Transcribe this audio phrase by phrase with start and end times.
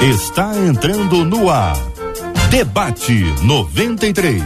[0.00, 1.76] está entrando no ar.
[2.50, 4.42] Debate 93.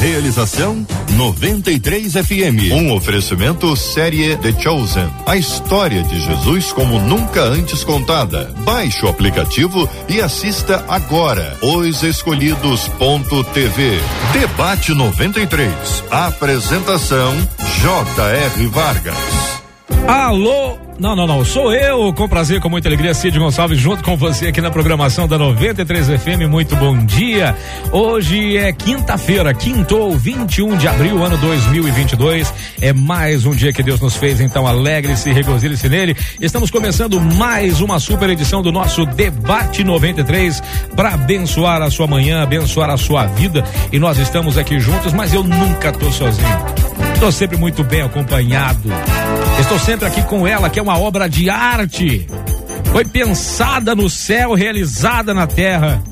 [0.00, 2.72] Realização 93 FM.
[2.72, 5.08] Um oferecimento série The Chosen.
[5.24, 8.52] A história de Jesus como nunca antes contada.
[8.64, 11.56] Baixe o aplicativo e assista agora.
[11.62, 14.00] Os Escolhidos.tv.
[14.32, 16.04] Debate 93.
[16.10, 17.36] Apresentação
[17.80, 18.66] J.R.
[18.66, 19.59] Vargas.
[20.06, 21.42] Alô, não, não, não.
[21.46, 25.26] Sou eu, com prazer, com muita alegria, Cid Gonçalves, junto com você aqui na programação
[25.26, 26.46] da 93 FM.
[26.50, 27.56] Muito bom dia.
[27.90, 32.52] Hoje é quinta-feira, quintou, 21 de abril, ano 2022.
[32.82, 36.14] É mais um dia que Deus nos fez, então alegre-se, regozile-se nele.
[36.38, 40.62] Estamos começando mais uma super edição do nosso Debate 93
[40.94, 43.64] para abençoar a sua manhã, abençoar a sua vida.
[43.90, 46.46] E nós estamos aqui juntos, mas eu nunca tô sozinho.
[47.14, 48.90] Estou sempre muito bem acompanhado.
[49.60, 52.26] Estou sempre aqui com ela, que é uma obra de arte.
[52.90, 56.02] Foi pensada no céu, realizada na terra.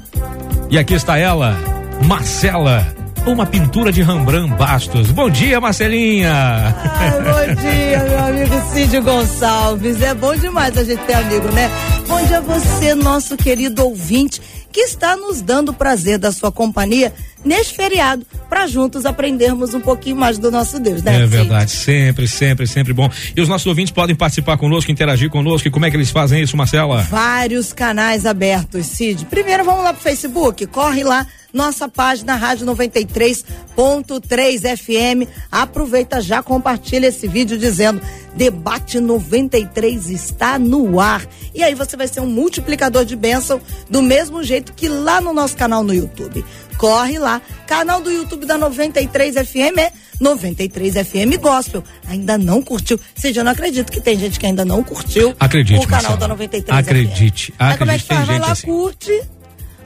[0.70, 1.56] E aqui está ela,
[2.04, 2.86] Marcela,
[3.26, 5.10] uma pintura de Rembrandt Bastos.
[5.10, 6.30] Bom dia, Marcelinha.
[6.30, 10.02] Ai, bom dia, meu amigo Cid Gonçalves.
[10.02, 11.70] É bom demais a gente ter amigo, né?
[12.06, 14.40] Bom dia a você, nosso querido ouvinte,
[14.70, 17.12] que está nos dando prazer da sua companhia
[17.44, 21.22] neste feriado, para juntos aprendermos um pouquinho mais do nosso Deus, né?
[21.22, 23.08] É verdade, sempre, sempre, sempre bom.
[23.36, 25.68] E os nossos ouvintes podem participar conosco, interagir conosco.
[25.68, 27.02] E como é que eles fazem isso, Marcela?
[27.02, 29.26] Vários canais abertos, Cid.
[29.26, 35.28] Primeiro vamos lá pro Facebook, corre lá nossa página Rádio 93.3 FM.
[35.50, 38.02] Aproveita já, compartilha esse vídeo dizendo
[38.34, 41.26] Debate 93 está no ar.
[41.54, 45.32] E aí você vai ser um multiplicador de bênção do mesmo jeito que lá no
[45.32, 46.44] nosso canal no YouTube.
[46.78, 51.82] Corre lá, canal do YouTube da 93 FM é 93 FM Gospel.
[52.08, 52.98] Ainda não curtiu?
[53.14, 56.16] Seja, eu não acredito que tem gente que ainda não curtiu Acredite, o canal Marcela.
[56.20, 57.54] da 93 Acredite, FM.
[57.58, 58.26] Aí como é acredite, que faz?
[58.28, 58.66] Vai lá, assim.
[58.66, 59.22] curte.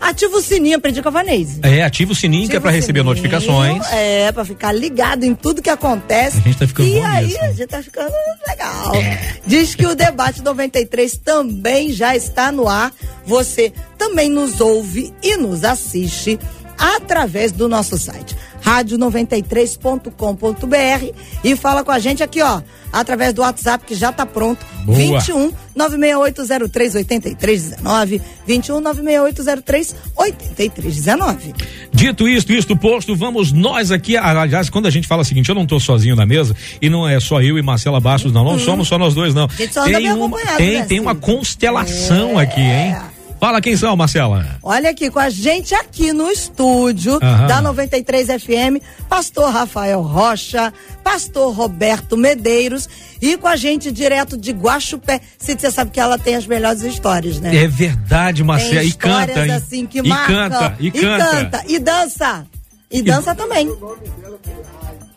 [0.00, 1.60] Ativa o sininho, aprendi com a Vanese.
[1.62, 3.86] É, ativa o sininho que é Ativa o receber sininho, notificações.
[3.92, 6.38] É, pra ficar ligado em tudo que acontece.
[6.38, 7.38] A gente tá ficando E bom aí, nisso.
[7.41, 8.12] a gente tá ficando
[8.48, 8.92] legal.
[9.47, 12.92] Diz que o debate 93 também já está no ar.
[13.25, 16.36] Você também nos ouve e nos assiste
[16.82, 21.12] através do nosso site rádio93.com.br
[21.44, 22.62] e fala com a gente aqui, ó,
[22.93, 24.65] através do WhatsApp que já tá pronto.
[24.84, 25.20] Boa.
[25.20, 31.54] 21 96803 8319 21 96803 8319.
[31.93, 34.16] Dito isto, isto posto, vamos nós aqui.
[34.16, 37.09] Aliás, quando a gente fala o seguinte, eu não tô sozinho na mesa, e não
[37.09, 39.44] é só eu e Marcela Bastos, não, não somos só nós dois, não.
[39.44, 39.50] Uhum.
[39.56, 41.26] gente só uma, acompanhado, tem, né, tem uma Cid?
[41.26, 42.43] constelação É.
[42.43, 42.97] aqui, hein?
[43.42, 44.47] Fala quem são, Marcela.
[44.62, 47.48] Olha aqui com a gente aqui no estúdio Aham.
[47.48, 50.72] da 93 FM, pastor Rafael Rocha,
[51.03, 52.88] pastor Roberto Medeiros
[53.20, 55.20] e com a gente direto de Guaxupé.
[55.36, 57.52] Cid, você sabe que ela tem as melhores histórias, né?
[57.64, 58.84] É verdade, Marcela.
[58.84, 60.48] E canta, assim que e marcam.
[60.48, 61.64] canta, e canta.
[61.66, 62.47] e dança.
[62.92, 63.66] E dança também.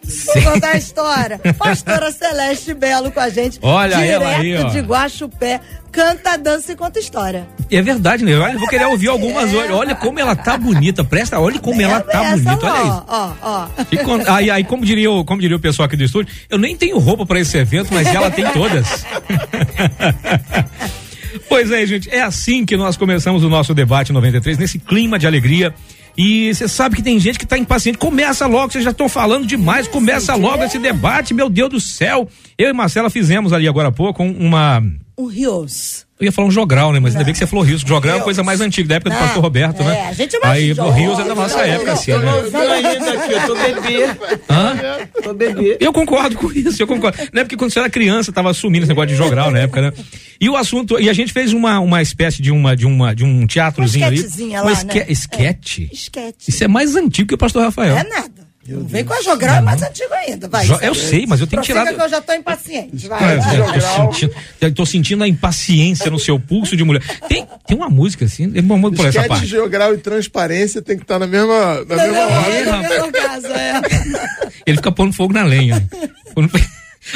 [0.07, 0.39] Sim.
[0.41, 1.39] Vou contar a história.
[1.57, 3.59] Pastora Celeste Belo com a gente.
[3.61, 4.69] Olha direto ela aí, ó.
[4.69, 5.59] de Guaxupé.
[5.91, 7.47] Canta, dança e conta história.
[7.71, 8.33] É verdade, né?
[8.33, 9.53] Eu vou querer ouvir algumas.
[9.53, 9.57] É.
[9.57, 11.05] Olha, olha como ela tá bonita.
[11.05, 12.65] Presta, olha como ela tá Essa, bonita.
[12.65, 13.03] Olha isso.
[13.07, 14.03] ó, ó, ó.
[14.03, 16.75] Con- aí, aí, como diria, o, como diria o pessoal aqui do estúdio, eu nem
[16.75, 19.05] tenho roupa para esse evento, mas ela tem todas.
[21.47, 25.25] pois é, gente, é assim que nós começamos o nosso debate 93, nesse clima de
[25.27, 25.73] alegria.
[26.17, 27.97] E você sabe que tem gente que tá impaciente.
[27.97, 29.87] Começa logo, vocês já estão falando demais.
[29.87, 32.27] Começa logo esse debate, meu Deus do céu.
[32.57, 34.81] Eu e Marcela fizemos ali agora há pouco um- uma.
[35.17, 36.04] Um Rios.
[36.17, 36.99] Eu ia falar um jogral, né?
[37.01, 37.81] Mas ainda bem que você falou Rios.
[37.81, 40.07] Jogral é uma coisa mais antiga, da época do Não, pastor Roberto, é, né?
[40.07, 42.19] a gente é mais Aí o Rios é da nossa não, época, não, assim, eu
[42.19, 42.25] né?
[42.25, 44.05] não- Eu ainda aqui, eu tô bebê.
[44.49, 44.75] Hã?
[45.21, 45.77] Tô bebê.
[45.81, 47.17] Eu concordo com isso, eu concordo.
[47.33, 49.81] Não é porque quando você era criança, tava assumindo esse negócio de jogral na época,
[49.81, 49.93] né?
[50.39, 53.25] E o assunto, e a gente fez uma, uma espécie de uma, de uma, de
[53.25, 54.15] um teatrozinho ali.
[54.15, 55.05] esquetezinha Uma lá, esque, né?
[55.09, 55.89] esquete.
[55.91, 56.37] Esquete.
[56.47, 57.97] Isso é mais antigo que o pastor Rafael.
[57.97, 58.44] É nada.
[58.67, 60.47] Não vem com a jogral, é mais antigo ainda.
[60.47, 60.67] Vai.
[60.81, 63.07] Eu sei, mas eu tenho que Prossiga tirar- que eu já tô impaciente.
[63.07, 64.33] Vai, É, tô sentindo,
[64.85, 67.01] sentindo a impaciência no seu pulso de mulher.
[67.29, 69.45] Tem, tem uma música assim, eu vou por essa parte.
[69.45, 72.65] geogral e transparência tem que estar na mesma, na Não, mesma não, hora.
[72.81, 73.81] no mesmo caso, é.
[74.65, 75.87] Ele fica pondo fogo na lenha.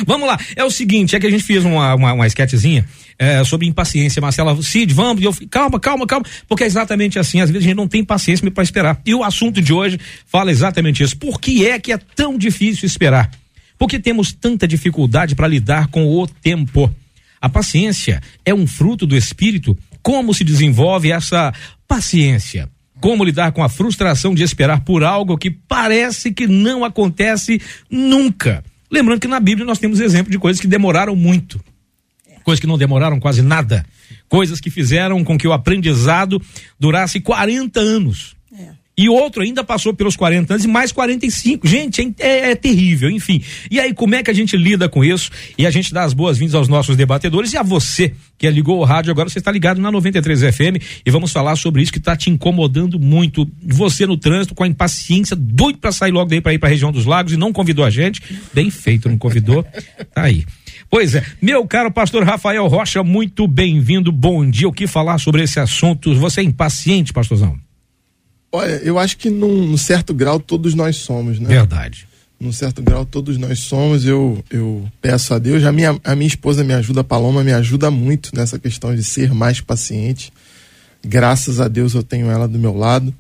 [0.06, 2.86] Vamos lá, é o seguinte, é que a gente fez uma, uma, uma esquetezinha
[3.18, 7.50] é, sobre impaciência, Marcela, Cid, vamos, eu, calma, calma, calma, porque é exatamente assim, às
[7.50, 9.02] vezes a gente não tem paciência para esperar.
[9.06, 11.18] E o assunto de hoje fala exatamente isso.
[11.18, 13.30] Por que é que é tão difícil esperar?
[13.78, 16.94] Por que temos tanta dificuldade para lidar com o tempo?
[17.42, 19.78] A paciência é um fruto do espírito?
[20.02, 21.54] Como se desenvolve essa
[21.88, 22.70] paciência?
[23.02, 28.64] Como lidar com a frustração de esperar por algo que parece que não acontece nunca?
[28.92, 31.64] Lembrando que na Bíblia nós temos exemplo de coisas que demoraram muito.
[32.44, 33.86] coisas que não demoraram quase nada,
[34.28, 36.42] coisas que fizeram com que o aprendizado
[36.80, 38.36] durasse 40 anos.
[39.00, 41.66] E outro ainda passou pelos 40 anos e mais 45.
[41.66, 43.42] Gente, é, é, é, terrível, enfim.
[43.72, 45.32] E aí, como é que a gente lida com isso?
[45.58, 48.84] E a gente dá as boas-vindas aos nossos debatedores e a você que ligou o
[48.84, 52.14] rádio agora, você está ligado na 93 FM e vamos falar sobre isso que está
[52.14, 53.50] te incomodando muito.
[53.64, 56.72] Você no trânsito, com a impaciência, doido para sair logo daí para ir para a
[56.72, 58.22] região dos lagos e não convidou a gente.
[58.54, 59.66] Bem feito, não convidou.
[60.14, 60.44] Tá aí.
[60.90, 64.12] Pois é, meu caro pastor Rafael Rocha, muito bem-vindo.
[64.12, 64.68] Bom dia.
[64.68, 66.14] O que falar sobre esse assunto?
[66.16, 67.58] Você é impaciente, pastorzão?
[68.52, 71.48] Olha, eu acho que num, num, certo grau todos nós somos, né?
[71.48, 72.08] Verdade.
[72.40, 74.06] Num certo grau todos nós somos.
[74.06, 75.64] Eu, eu peço a Deus.
[75.64, 79.04] A minha, a minha esposa me ajuda, a Paloma me ajuda muito nessa questão de
[79.04, 80.32] ser mais paciente.
[81.04, 83.14] Graças a Deus eu tenho ela do meu lado.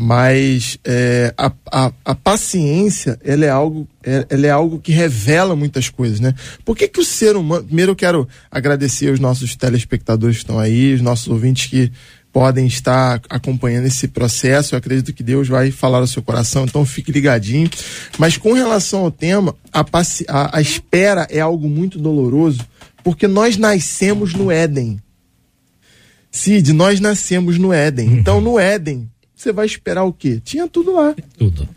[0.00, 5.56] Mas é, a, a, a, paciência, ela é, algo, é, ela é algo que revela
[5.56, 6.36] muitas coisas, né?
[6.64, 7.64] Por que, que o ser humano.
[7.64, 11.90] Primeiro eu quero agradecer aos nossos telespectadores que estão aí, os nossos ouvintes que
[12.38, 14.72] podem estar acompanhando esse processo.
[14.72, 17.68] Eu acredito que Deus vai falar ao seu coração, então fique ligadinho.
[18.16, 19.84] Mas com relação ao tema, a,
[20.28, 22.60] a, a espera é algo muito doloroso,
[23.02, 25.02] porque nós nascemos no Éden.
[26.30, 28.06] Cid, nós nascemos no Éden.
[28.06, 28.18] Uhum.
[28.18, 30.40] Então, no Éden, você vai esperar o quê?
[30.44, 31.16] Tinha tudo lá.
[31.36, 31.68] Tudo.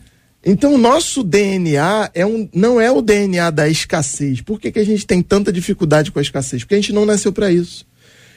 [0.45, 4.41] Então, o nosso DNA é um, não é o DNA da escassez.
[4.41, 6.63] Por que, que a gente tem tanta dificuldade com a escassez?
[6.63, 7.83] Porque a gente não nasceu para isso.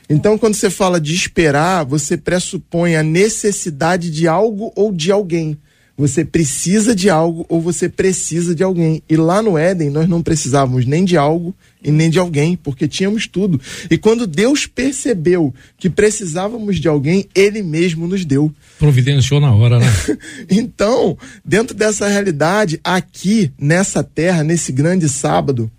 [0.09, 5.57] Então, quando você fala de esperar, você pressupõe a necessidade de algo ou de alguém.
[5.97, 9.01] Você precisa de algo ou você precisa de alguém.
[9.09, 12.89] E lá no Éden, nós não precisávamos nem de algo e nem de alguém, porque
[12.89, 13.61] tínhamos tudo.
[13.89, 18.53] E quando Deus percebeu que precisávamos de alguém, ele mesmo nos deu.
[18.77, 19.87] Providenciou na hora, né?
[20.51, 25.71] então, dentro dessa realidade, aqui nessa terra, nesse grande sábado,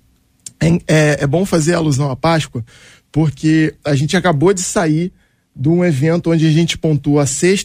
[0.61, 2.63] é, é, é bom fazer alusão à Páscoa,
[3.15, 5.09] porque a gente acabou de sair
[5.55, 7.23] de um evento onde a gente pontua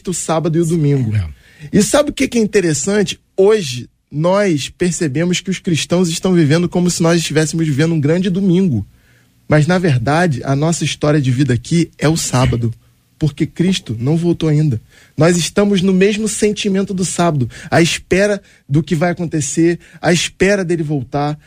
[0.09, 1.13] o sábado e o domingo.
[1.13, 1.27] É.
[1.73, 3.19] E sabe o que, que é interessante?
[3.35, 8.29] Hoje nós percebemos que os cristãos estão vivendo como se nós estivéssemos vivendo um grande
[8.29, 8.87] domingo.
[9.45, 12.73] Mas na verdade, a nossa história de vida aqui é o sábado
[13.21, 14.81] porque Cristo não voltou ainda.
[15.15, 20.65] Nós estamos no mesmo sentimento do sábado, à espera do que vai acontecer, à espera
[20.65, 21.37] dele voltar,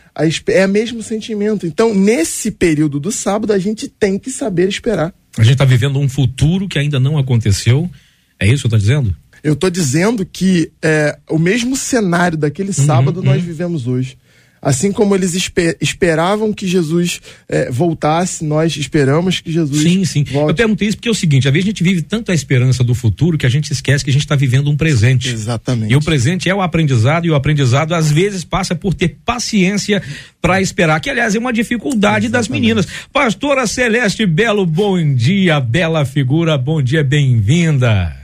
[0.47, 1.67] é o mesmo sentimento.
[1.67, 5.13] Então, nesse período do sábado, a gente tem que saber esperar.
[5.37, 7.91] A gente está vivendo um futuro que ainda não aconteceu.
[8.39, 9.17] É isso que eu estou dizendo?
[9.43, 13.27] Eu estou dizendo que é, o mesmo cenário daquele uhum, sábado uhum.
[13.27, 14.17] nós vivemos hoje.
[14.65, 19.83] Assim como eles esper esperavam que Jesus é, voltasse, nós esperamos que Jesus.
[19.83, 20.25] Sim, sim.
[20.25, 20.49] Volte.
[20.49, 22.83] Eu perguntei isso porque é o seguinte: às vezes a gente vive tanto a esperança
[22.83, 25.29] do futuro que a gente esquece que a gente está vivendo um presente.
[25.29, 25.93] Exatamente.
[25.93, 30.03] E o presente é o aprendizado, e o aprendizado às vezes passa por ter paciência
[30.41, 32.33] para esperar, que aliás é uma dificuldade Exatamente.
[32.33, 32.87] das meninas.
[33.13, 38.17] Pastora Celeste Belo, bom dia, bela figura, bom dia, bem-vinda.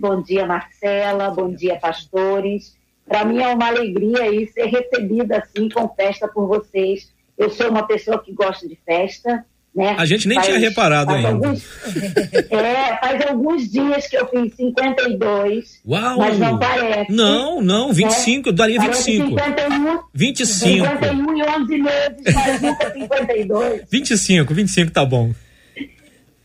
[0.00, 2.78] Bom dia, Marcela, bom dia, pastores.
[3.10, 7.12] Para mim é uma alegria aí ser recebida assim com festa por vocês.
[7.36, 9.96] Eu sou uma pessoa que gosta de festa, né?
[9.98, 11.30] A gente nem faz, tinha reparado ainda.
[11.30, 11.64] Alguns,
[12.50, 15.80] é, faz alguns dias que eu fiz 52.
[15.84, 16.18] Uau!
[16.18, 17.10] Mas não parece.
[17.10, 18.52] Não, não, 25, né?
[18.52, 19.28] eu daria 25.
[19.28, 20.86] 51, 25.
[20.86, 23.82] 51 e 11 meses, mas nunca 52.
[23.90, 25.32] 25, 25 tá bom.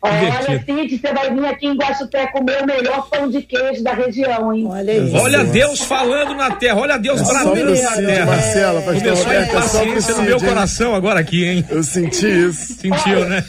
[0.05, 3.93] Olha, Cid, você vai vir aqui em Guaxupé comer o melhor pão de queijo da
[3.93, 4.67] região, hein?
[4.69, 5.15] Olha isso.
[5.17, 8.25] Olha Deus falando na terra, olha Deus é bravando na terra.
[8.25, 11.65] Marcela, Começou a impaciência no meu coração agora aqui, hein?
[11.69, 12.73] Eu senti isso.
[12.73, 13.45] Sentiu, olha, né?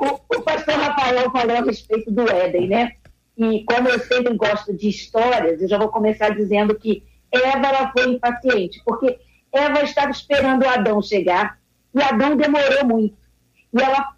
[0.00, 2.92] O, o, o, pastor Rafael falou a respeito do Éden, né?
[3.36, 7.02] E como eu sempre gosto de histórias, eu já vou começar dizendo que
[7.32, 9.18] Eva ela foi impaciente, porque
[9.52, 11.58] Eva estava esperando Adão chegar
[11.94, 13.16] e Adão demorou muito.
[13.72, 14.08] E ela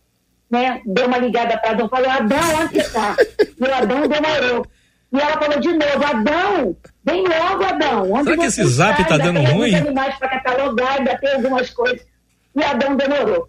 [0.51, 3.17] né, deu uma ligada para Adão, falou, Adão, onde você está?
[3.59, 4.67] E Adão demorou.
[5.13, 8.13] E ela falou de novo, Adão, vem logo, Adão.
[8.13, 9.75] Onde Será que esse zap está dando tem ruim?
[9.75, 12.07] animais para catalogar, ainda tem algumas coisas.
[12.55, 13.49] E Adão demorou.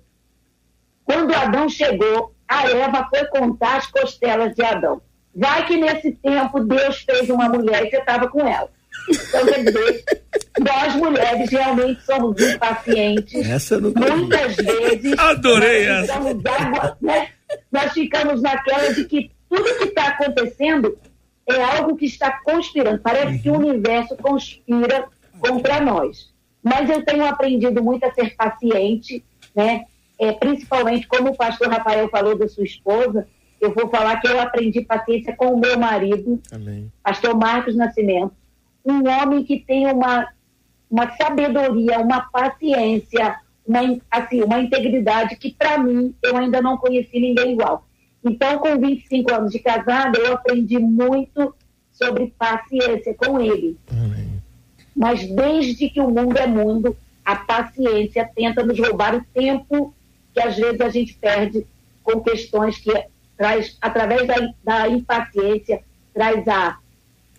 [1.05, 5.01] Quando Adão chegou, a Eva foi contar as costelas de Adão.
[5.36, 8.70] Vai que nesse tempo Deus fez uma mulher e você estava com ela.
[9.10, 10.03] Então, quer dizer,
[10.60, 13.50] nós mulheres realmente somos impacientes.
[13.50, 15.17] Essa eu Muitas vezes.
[15.17, 16.13] Adorei essa.
[16.15, 17.29] Água, né?
[17.71, 20.98] Nós ficamos naquela de que tudo que está acontecendo
[21.48, 23.00] é algo que está conspirando.
[23.00, 25.05] Parece que o universo conspira
[25.39, 26.31] contra nós.
[26.63, 29.24] Mas eu tenho aprendido muito a ser paciente,
[29.55, 29.86] né?
[30.19, 33.27] É, principalmente como o pastor Rafael falou da sua esposa,
[33.60, 36.91] eu vou falar que eu aprendi paciência com o meu marido, Amém.
[37.03, 38.31] pastor Marcos Nascimento
[38.86, 40.28] um homem que tem uma,
[40.90, 47.20] uma sabedoria, uma paciência, uma, assim, uma integridade que, para mim, eu ainda não conheci
[47.20, 47.86] ninguém igual.
[48.24, 51.56] Então, com 25 anos de casada, eu aprendi muito
[51.92, 53.78] sobre paciência com ele.
[53.92, 54.42] Amém.
[54.96, 59.94] Mas desde que o mundo é mundo, a paciência tenta nos roubar o tempo
[60.34, 61.66] que às vezes a gente perde
[62.04, 62.92] com questões que
[63.38, 65.84] traz, através da, da impaciência,
[66.14, 66.78] traz a.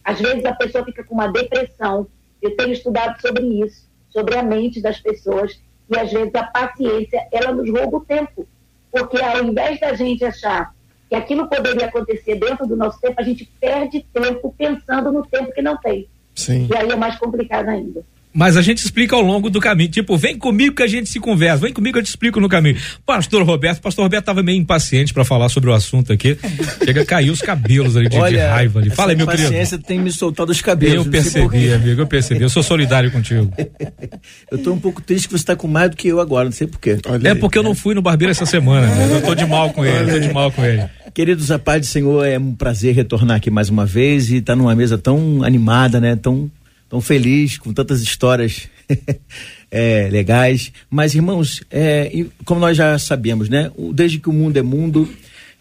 [0.04, 2.06] Às vezes a pessoa fica com uma depressão.
[2.40, 7.26] Eu tenho estudado sobre isso, sobre a mente das pessoas, e às vezes a paciência,
[7.32, 8.46] ela nos rouba o tempo.
[8.90, 10.74] Porque ao invés da gente achar
[11.08, 15.52] que aquilo poderia acontecer dentro do nosso tempo, a gente perde tempo pensando no tempo
[15.52, 16.08] que não tem.
[16.34, 16.68] Sim.
[16.70, 18.04] E aí é mais complicado ainda.
[18.34, 19.90] Mas a gente explica ao longo do caminho.
[19.90, 21.58] Tipo, vem comigo que a gente se conversa.
[21.58, 22.76] Vem comigo que eu te explico no caminho.
[23.04, 26.38] Pastor Roberto, pastor Roberto estava meio impaciente para falar sobre o assunto aqui.
[26.84, 28.90] Chega a cair os cabelos ali de, Olha, de raiva ali.
[28.90, 29.48] Fala aí, meu querido.
[29.48, 31.04] A paciência tem me soltado os cabelos.
[31.06, 32.42] Eu percebi, amigo, eu percebi.
[32.42, 33.52] Eu sou solidário contigo.
[34.50, 36.52] eu tô um pouco triste que você tá com mais do que eu agora, não
[36.52, 36.98] sei porquê.
[37.24, 38.86] é porque eu não fui no barbeiro essa semana.
[38.86, 39.16] Né?
[39.16, 40.84] Eu tô de mal com ele, tô de mal com ele.
[41.14, 44.54] Queridos, a paz do Senhor, é um prazer retornar aqui mais uma vez e estar
[44.54, 46.16] tá numa mesa tão animada, né?
[46.16, 46.50] Tão,
[46.92, 48.68] tão feliz, com tantas histórias
[49.72, 50.70] é, legais.
[50.90, 53.72] Mas, irmãos, é, como nós já sabemos, né?
[53.94, 55.08] Desde que o mundo é mundo,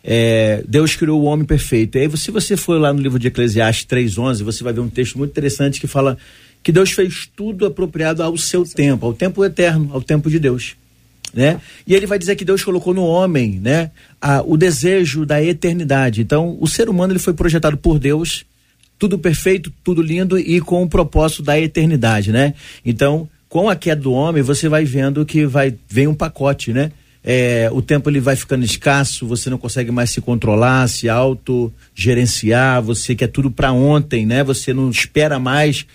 [0.04, 1.98] é, Deus criou o homem perfeito.
[1.98, 4.90] E aí, se você for lá no livro de Eclesiastes 3,11, você vai ver um
[4.90, 6.18] texto muito interessante que fala
[6.62, 10.76] que Deus fez tudo apropriado ao seu tempo, ao tempo eterno, ao tempo de Deus.
[11.34, 11.62] Né?
[11.88, 13.90] E ele vai dizer que Deus colocou no homem, né,
[14.22, 16.20] a, o desejo da eternidade.
[16.20, 18.44] Então, o ser humano ele foi projetado por Deus
[19.02, 22.54] tudo perfeito, tudo lindo e com o propósito da eternidade, né?
[22.86, 26.92] Então, com a queda do homem, você vai vendo que vai vem um pacote, né?
[27.24, 32.80] É, o tempo ele vai ficando escasso, você não consegue mais se controlar, se autogerenciar,
[32.84, 34.44] você quer tudo para ontem, né?
[34.44, 35.88] Você não espera mais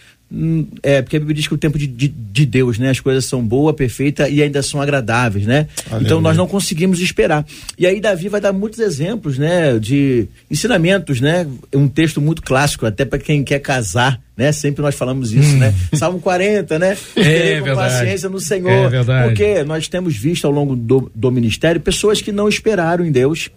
[0.83, 2.91] é, porque a Bíblia diz que o tempo de, de, de, Deus, né?
[2.91, 5.69] As coisas são boas, perfeitas e ainda são agradáveis, né?
[5.87, 6.05] Aleluia.
[6.05, 7.47] Então nós não conseguimos esperar.
[7.79, 9.79] E aí Davi vai dar muitos exemplos, né?
[9.79, 11.47] De ensinamentos, né?
[11.73, 14.51] Um texto muito clássico, até para quem quer casar, né?
[14.51, 15.59] Sempre nós falamos isso, hum.
[15.59, 15.73] né?
[15.95, 16.97] Salmo 40, né?
[17.17, 18.87] É, com paciência no Senhor.
[18.87, 19.29] É verdade.
[19.29, 23.49] Porque nós temos visto ao longo do, do ministério pessoas que não esperaram em Deus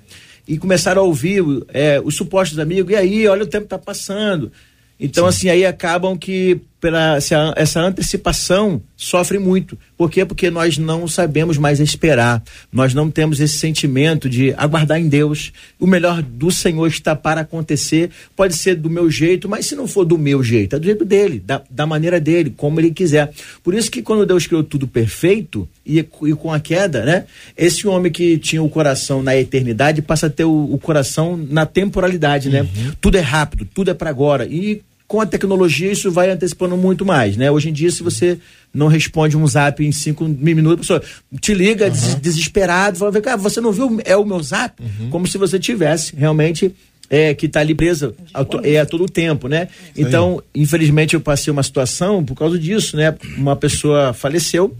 [0.47, 4.51] e começaram a ouvir é, os supostos amigos, e aí, olha, o tempo está passando.
[4.99, 5.29] Então, Sim.
[5.29, 9.77] assim, aí acabam que pela essa, essa, antecipação sofre muito.
[9.97, 10.25] Por quê?
[10.25, 12.41] Porque nós não sabemos mais esperar.
[12.71, 15.51] Nós não temos esse sentimento de aguardar em Deus.
[15.79, 18.09] O melhor do Senhor está para acontecer.
[18.35, 21.03] Pode ser do meu jeito, mas se não for do meu jeito, é do jeito
[21.03, 23.31] dele, da, da maneira dele, como ele quiser.
[23.63, 27.25] Por isso que quando Deus criou tudo perfeito e, e com a queda, né?
[27.57, 31.65] Esse homem que tinha o coração na eternidade passa a ter o, o coração na
[31.65, 32.61] temporalidade, né?
[32.61, 32.93] Uhum.
[33.01, 34.45] Tudo é rápido, tudo é para agora.
[34.45, 37.49] E com a tecnologia isso vai antecipando muito mais, né?
[37.49, 38.37] Hoje em dia, se você
[38.71, 41.03] não responde um zap em cinco minutos, a pessoa
[41.41, 41.91] te liga uhum.
[41.91, 44.79] des desesperado, fala, cara, você não viu, é o meu zap?
[44.79, 45.09] Uhum.
[45.09, 46.71] Como se você tivesse realmente
[47.09, 49.69] é, que está ali presa a, é, a todo o tempo, né?
[49.97, 53.17] Então, infelizmente, eu passei uma situação por causa disso, né?
[53.35, 54.77] Uma pessoa faleceu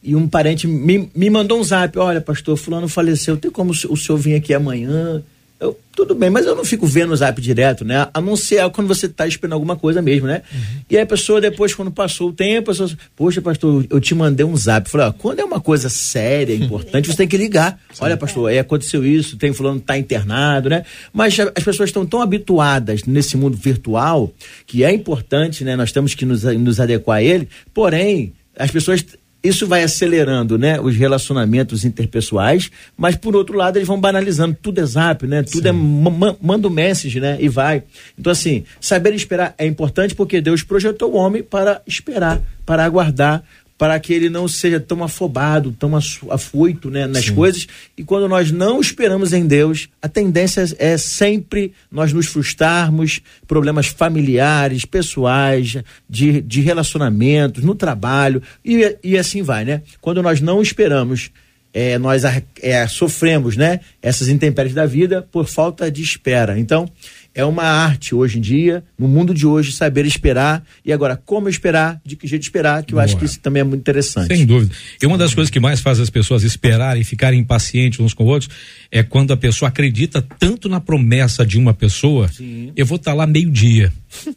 [0.00, 3.96] e um parente me, me mandou um zap, olha, pastor, fulano faleceu, tem como o
[3.96, 5.24] senhor vir aqui amanhã?
[5.60, 8.08] Eu, tudo bem, mas eu não fico vendo o zap direto, né?
[8.12, 10.42] A não ser quando você está esperando alguma coisa mesmo, né?
[10.52, 10.60] Uhum.
[10.90, 14.14] E aí a pessoa, depois, quando passou o tempo, a pessoa, poxa, pastor, eu te
[14.14, 14.90] mandei um zap.
[14.90, 17.78] Falei, ó, quando é uma coisa séria, importante, você tem que ligar.
[17.92, 18.04] Sim.
[18.04, 20.84] Olha, pastor, aí aconteceu isso, tem fulano tá internado, né?
[21.12, 24.32] Mas as pessoas estão tão habituadas nesse mundo virtual
[24.66, 25.76] que é importante, né?
[25.76, 29.04] Nós temos que nos, nos adequar a ele, porém, as pessoas
[29.44, 34.80] isso vai acelerando, né, os relacionamentos interpessoais, mas por outro lado eles vão banalizando, tudo
[34.80, 35.42] é zap, né?
[35.42, 36.04] Tudo é Sim.
[36.06, 37.36] é manda um message, né?
[37.38, 37.82] E vai.
[38.18, 43.44] Então assim, saber esperar é importante porque Deus projetou o homem para esperar, para aguardar,
[43.76, 47.34] para que ele não seja tão afobado, tão afoito né, nas Sim.
[47.34, 47.66] coisas.
[47.96, 53.88] E quando nós não esperamos em Deus, a tendência é sempre nós nos frustrarmos, problemas
[53.88, 55.76] familiares, pessoais,
[56.08, 59.82] de, de relacionamentos, no trabalho, e, e assim vai, né?
[60.00, 61.30] Quando nós não esperamos,
[61.74, 62.22] é, nós
[62.62, 66.56] é, sofremos né, essas intempéries da vida por falta de espera.
[66.56, 66.88] Então,
[67.34, 70.64] é uma arte hoje em dia, no mundo de hoje, saber esperar.
[70.84, 73.04] E agora, como esperar, de que jeito esperar, que eu Boa.
[73.04, 74.28] acho que isso também é muito interessante.
[74.28, 74.72] Sem dúvida.
[75.02, 78.24] E uma das coisas que mais faz as pessoas esperarem e ficarem impacientes uns com
[78.24, 78.50] outros
[78.90, 82.72] é quando a pessoa acredita tanto na promessa de uma pessoa, Sim.
[82.76, 83.92] eu vou estar tá lá meio-dia.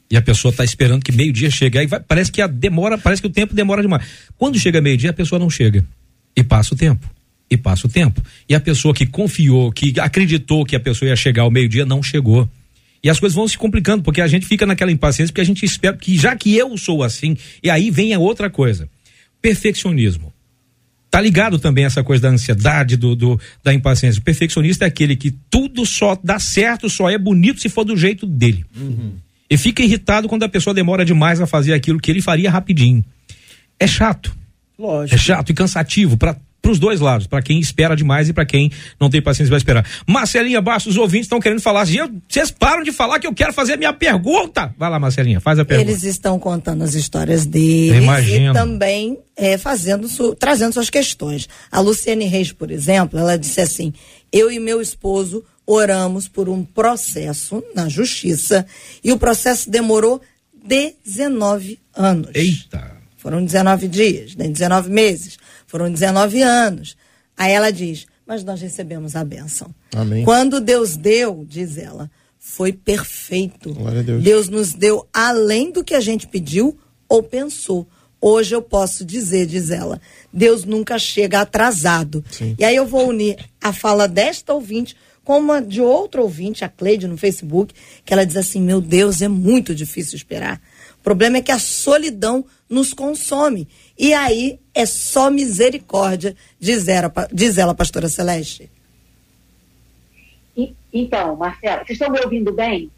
[0.09, 1.77] e a pessoa está esperando que meio-dia chegue.
[1.77, 4.03] Aí vai, parece que a demora, parece que o tempo demora demais.
[4.37, 5.85] Quando chega meio-dia, a pessoa não chega.
[6.35, 7.07] E passa o tempo.
[7.49, 8.21] E passa o tempo.
[8.49, 12.01] E a pessoa que confiou, que acreditou que a pessoa ia chegar ao meio-dia, não
[12.01, 12.49] chegou.
[13.03, 15.63] E as coisas vão se complicando, porque a gente fica naquela impaciência, porque a gente
[15.63, 18.89] espera que, já que eu sou assim, e aí vem a outra coisa:
[19.41, 20.33] perfeccionismo.
[21.09, 24.19] tá ligado também essa coisa da ansiedade, do, do, da impaciência.
[24.19, 27.95] O perfeccionista é aquele que tudo só dá certo, só é bonito se for do
[27.95, 28.65] jeito dele.
[28.75, 29.13] Uhum.
[29.49, 33.03] E fica irritado quando a pessoa demora demais a fazer aquilo que ele faria rapidinho.
[33.79, 34.35] É chato.
[34.77, 35.15] Lógico.
[35.15, 36.35] É chato e cansativo para
[36.67, 38.69] para os dois lados, para quem espera demais e para quem
[38.99, 39.85] não tem paciência para esperar.
[40.05, 41.97] Marcelinha Bastos, os ouvintes estão querendo falar assim,
[42.27, 44.75] vocês param de falar que eu quero fazer a minha pergunta.
[44.77, 45.89] Vai lá, Marcelinha, faz a pergunta.
[45.89, 48.51] Eles estão contando as histórias deles Imagino.
[48.51, 51.47] e também é, fazendo, trazendo suas questões.
[51.71, 53.93] A Luciane Reis, por exemplo, ela disse assim:
[54.29, 58.65] eu e meu esposo oramos por um processo na justiça
[59.01, 60.21] e o processo demorou
[60.65, 62.31] 19 anos.
[62.33, 62.97] Eita!
[63.15, 65.37] Foram 19 dias, nem 19 meses.
[65.67, 66.97] Foram 19 anos.
[67.37, 69.73] Aí ela diz: Mas nós recebemos a bênção.
[69.93, 70.23] Amém.
[70.23, 72.09] Quando Deus deu, diz ela,
[72.39, 73.73] foi perfeito.
[74.03, 74.23] Deus.
[74.23, 77.87] Deus nos deu além do que a gente pediu ou pensou.
[78.19, 80.01] Hoje eu posso dizer, diz ela,
[80.33, 82.25] Deus nunca chega atrasado.
[82.31, 82.55] Sim.
[82.57, 84.95] E aí eu vou unir a fala desta ouvinte
[85.27, 87.73] com uma de outro ouvinte, a Cleide, no Facebook,
[88.05, 90.61] que ela diz assim: Meu Deus, é muito difícil esperar.
[90.99, 93.67] O problema é que a solidão nos consome.
[93.97, 98.69] E aí é só misericórdia, diz ela, diz ela pastora Celeste.
[100.55, 102.91] E, então, Marcela, vocês estão me ouvindo bem?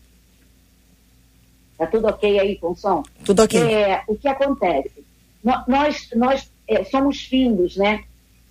[1.77, 3.03] Tá tudo ok aí com o som?
[3.23, 3.61] Tudo ok.
[3.61, 5.05] É, o que acontece?
[5.65, 8.03] Nós, nós é, somos filhos, né?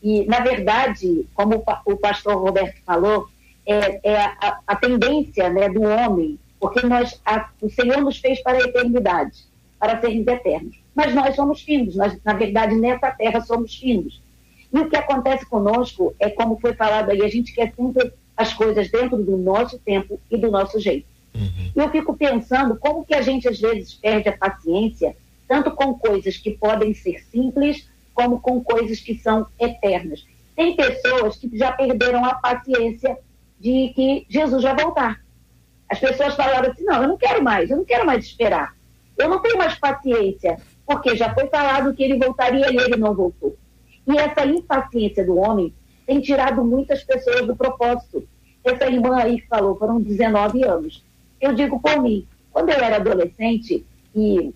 [0.02, 3.28] E, na verdade, como o pastor Roberto falou,
[3.66, 8.42] é, é a, a, tendência né, do homem, porque nós, a, o Senhor nos fez
[8.42, 9.44] para a eternidade,
[9.78, 14.20] para sermos eternos mas nós somos filhos, nós, na verdade, nessa terra somos filhos.
[14.72, 18.52] E o que acontece conosco é como foi falado aí, a gente quer sempre as
[18.52, 21.06] coisas dentro do nosso tempo e do nosso jeito.
[21.32, 21.70] Uhum.
[21.76, 26.36] Eu fico pensando como que a gente às vezes perde a paciência, tanto com coisas
[26.36, 30.26] que podem ser simples, como com coisas que são eternas.
[30.56, 33.16] Tem pessoas que já perderam a paciência
[33.60, 35.20] de que Jesus vai voltar.
[35.88, 38.76] As pessoas falaram assim: não, eu não quero mais, eu não quero mais esperar.
[39.16, 40.58] Eu não tenho mais paciência
[40.88, 43.54] porque já foi falado que ele voltaria e ele não voltou.
[44.06, 45.70] E essa impaciência do homem
[46.06, 48.26] tem tirado muitas pessoas do propósito.
[48.64, 51.04] Essa irmã aí que falou, foram 19 anos.
[51.38, 53.84] Eu digo por mim, quando eu era adolescente,
[54.16, 54.54] e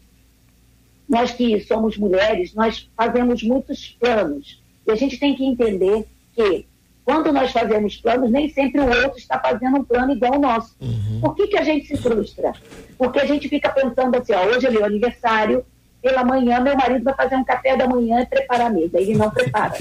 [1.07, 4.63] nós que somos mulheres, nós fazemos muitos planos.
[4.87, 6.67] E a gente tem que entender que
[7.05, 10.75] quando nós fazemos planos, nem sempre o outro está fazendo um plano igual ao nosso.
[10.81, 11.21] Uhum.
[11.21, 12.55] Por que, que a gente se frustra?
[12.97, 15.63] Porque a gente fica pensando assim, ó, hoje é meu aniversário,
[16.03, 18.99] pela manhã, meu marido vai fazer um café da manhã e preparar a mesa.
[18.99, 19.75] Ele não prepara.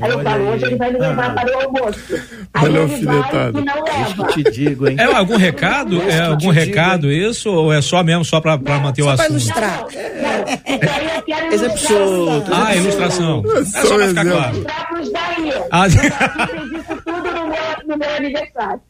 [0.00, 1.34] Aí eu falo, hoje ele vai me levar ah.
[1.34, 2.14] para o almoço.
[2.54, 4.26] Aí Olha ele vai e não leva.
[4.32, 4.96] te digo, hein?
[4.98, 6.02] É algum recado?
[6.02, 7.50] É algum recado digo, isso?
[7.50, 9.40] Ou é só mesmo só para manter o assunto?
[9.40, 9.78] Só para ilustrar.
[9.80, 11.14] Não, não.
[11.14, 12.66] eu quero ilustrar.
[12.66, 13.42] Ah, ilustração.
[13.56, 14.56] É só para ficar claro.
[14.56, 15.52] Ilustrar para os daí.
[15.70, 18.80] Ah, eu fiz isso tudo no meu, no meu aniversário.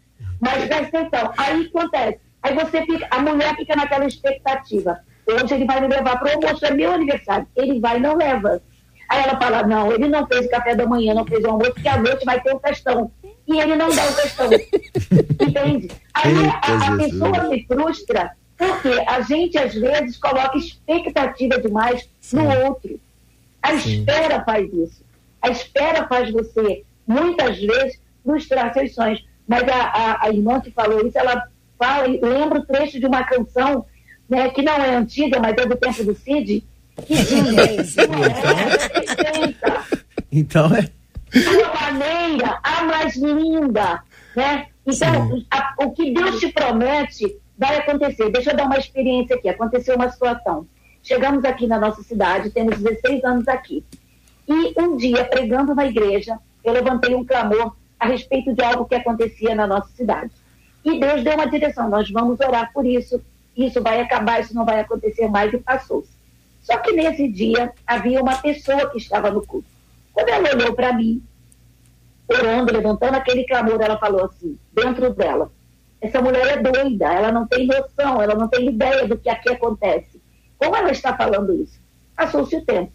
[0.41, 1.33] Mas presta atenção.
[1.37, 2.19] Aí acontece.
[2.43, 4.99] Aí você fica, a mulher fica naquela expectativa.
[5.27, 7.47] Hoje ele vai me levar para o almoço, é meu aniversário.
[7.57, 8.61] Ele vai e não leva.
[9.09, 11.89] Aí ela fala, não, ele não fez café da manhã, não fez o almoço, porque
[11.89, 13.11] à noite vai ter um festão.
[13.47, 14.49] E ele não dá o festão.
[15.41, 15.91] Entende?
[16.15, 18.33] Aí a, a pessoa se frustra
[18.63, 22.37] porque a gente, às vezes, coloca expectativa demais Sim.
[22.37, 22.99] no outro.
[23.61, 23.99] A Sim.
[23.99, 25.05] espera faz isso.
[25.41, 29.25] A espera faz você, muitas vezes, frustrar seus sonhos.
[29.49, 31.43] Mas a, a, a irmã que falou isso, ela
[31.79, 33.85] fala, lembra o trecho de uma canção
[34.33, 36.65] né, que não é antiga, mas é do tempo do Cid,
[37.05, 37.97] que diz
[40.33, 40.89] Então é.
[41.79, 44.03] A maneira, a mais linda,
[44.35, 44.69] né?
[44.87, 48.31] Então, a, o que Deus te promete vai acontecer.
[48.31, 49.51] Deixa eu dar uma experiência aqui.
[49.51, 50.67] Aconteceu uma situação.
[51.03, 53.85] Chegamos aqui na nossa cidade, temos 16 anos aqui.
[54.49, 58.95] E um dia, pregando na igreja, eu levantei um clamor a respeito de algo que
[58.95, 60.31] acontecia na nossa cidade.
[60.85, 63.23] E Deus deu uma direção, nós vamos orar por isso,
[63.57, 66.11] isso vai acabar, isso não vai acontecer mais, e passou-se.
[66.63, 69.69] Só que nesse dia havia uma pessoa que estava no culto.
[70.13, 71.23] Quando ela olhou para mim,
[72.29, 75.51] orando, levantando aquele clamor, ela falou assim, dentro dela,
[76.01, 79.51] essa mulher é doida, ela não tem noção, ela não tem ideia do que aqui
[79.51, 80.21] acontece.
[80.59, 81.81] Como ela está falando isso?
[82.17, 82.93] Passou-se o tempo.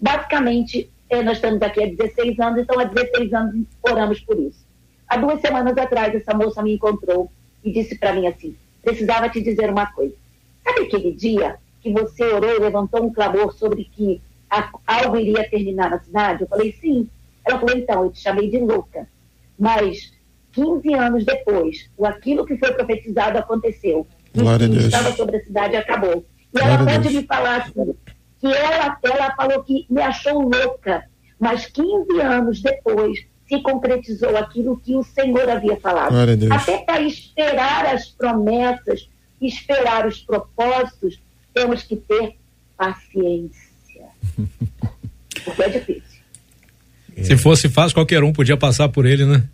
[0.00, 4.64] Basicamente, eh, nós estamos aqui há 16 anos, então há 16 anos oramos por isso.
[5.08, 7.30] Há duas semanas atrás, essa moça me encontrou
[7.62, 10.14] e disse para mim assim: precisava te dizer uma coisa.
[10.62, 14.22] Sabe aquele dia que você orou e levantou um clamor sobre que
[14.86, 16.42] algo iria terminar na cidade?
[16.42, 17.08] Eu falei, sim.
[17.44, 19.08] Ela falou, então, eu te chamei de louca.
[19.58, 20.12] Mas
[20.52, 24.06] 15 anos depois, o aquilo que foi profetizado aconteceu.
[24.34, 26.24] Glória e estava sobre a cidade acabou.
[26.54, 27.94] E Glória ela pode me falar assim,
[28.40, 31.04] que ela, ela falou que me achou louca,
[31.38, 36.14] Mas 15 anos depois se concretizou aquilo que o Senhor havia falado.
[36.50, 39.08] Até para esperar as promessas,
[39.40, 41.20] esperar os propósitos,
[41.52, 42.36] temos que ter
[42.76, 43.60] paciência.
[45.44, 46.02] Porque é difícil.
[47.22, 49.44] Se fosse fácil, qualquer um podia passar por ele, né?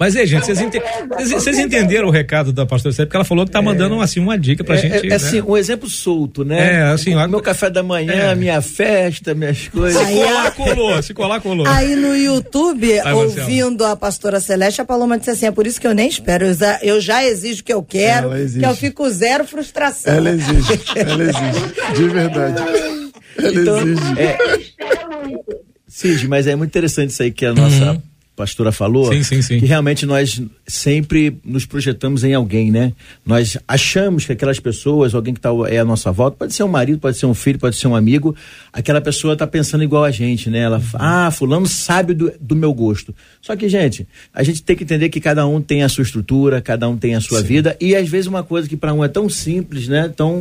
[0.00, 3.06] Mas aí, gente, vocês, ente- vocês- vocês entenderam o recado da pastora Sérgio?
[3.08, 5.06] Porque ela falou que tá mandando assim, uma dica pra É, gente.
[5.06, 5.14] é, né?
[5.14, 6.76] assim, um exemplo solto, né?
[6.76, 8.34] É, assim, o meu café da manhã, É.
[8.34, 10.00] minha festa, minhas coisas.
[10.06, 11.02] Se colar, colou.
[11.02, 11.66] Se colar, colou.
[11.68, 13.18] Aí no YouTube, Marcelo.
[13.20, 16.46] ouvindo a pastora Celeste, a Paloma disse assim: é por isso que eu nem espero.
[16.46, 20.14] Eu já, eu já exijo o que eu quero, que eu fico zero frustração.
[20.14, 21.94] Ela exige, ela exige.
[21.94, 22.62] De verdade.
[23.36, 24.18] Ela Então, exige.
[24.18, 24.38] é.
[25.86, 28.00] Cid, mas é muito interessante isso aí que a nossa
[28.40, 29.12] pastora falou.
[29.12, 29.60] Sim, sim, sim.
[29.60, 32.94] Que realmente nós sempre nos projetamos em alguém, né?
[33.24, 36.68] Nós achamos que aquelas pessoas, alguém que tá, é a nossa volta, pode ser um
[36.68, 38.34] marido, pode ser um filho, pode ser um amigo,
[38.72, 40.60] aquela pessoa tá pensando igual a gente, né?
[40.60, 43.14] Ela, ah, fulano sabe do, do meu gosto.
[43.42, 46.62] Só que, gente, a gente tem que entender que cada um tem a sua estrutura,
[46.62, 49.08] cada um tem a sua vida, e às vezes uma coisa que para um é
[49.08, 50.10] tão simples, né?
[50.16, 50.38] Tão.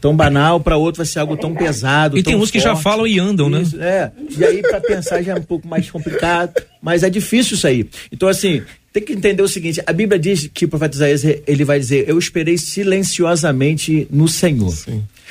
[0.00, 2.18] Tão banal, para outro vai ser algo tão pesado.
[2.18, 3.62] E tem tão uns que já falam e andam, né?
[3.62, 4.12] Isso, é.
[4.36, 7.88] E aí, para pensar, já é um pouco mais complicado, mas é difícil isso aí.
[8.12, 11.64] Então, assim, tem que entender o seguinte: a Bíblia diz que o profeta Isaías ele
[11.64, 14.72] vai dizer, Eu esperei silenciosamente no Senhor.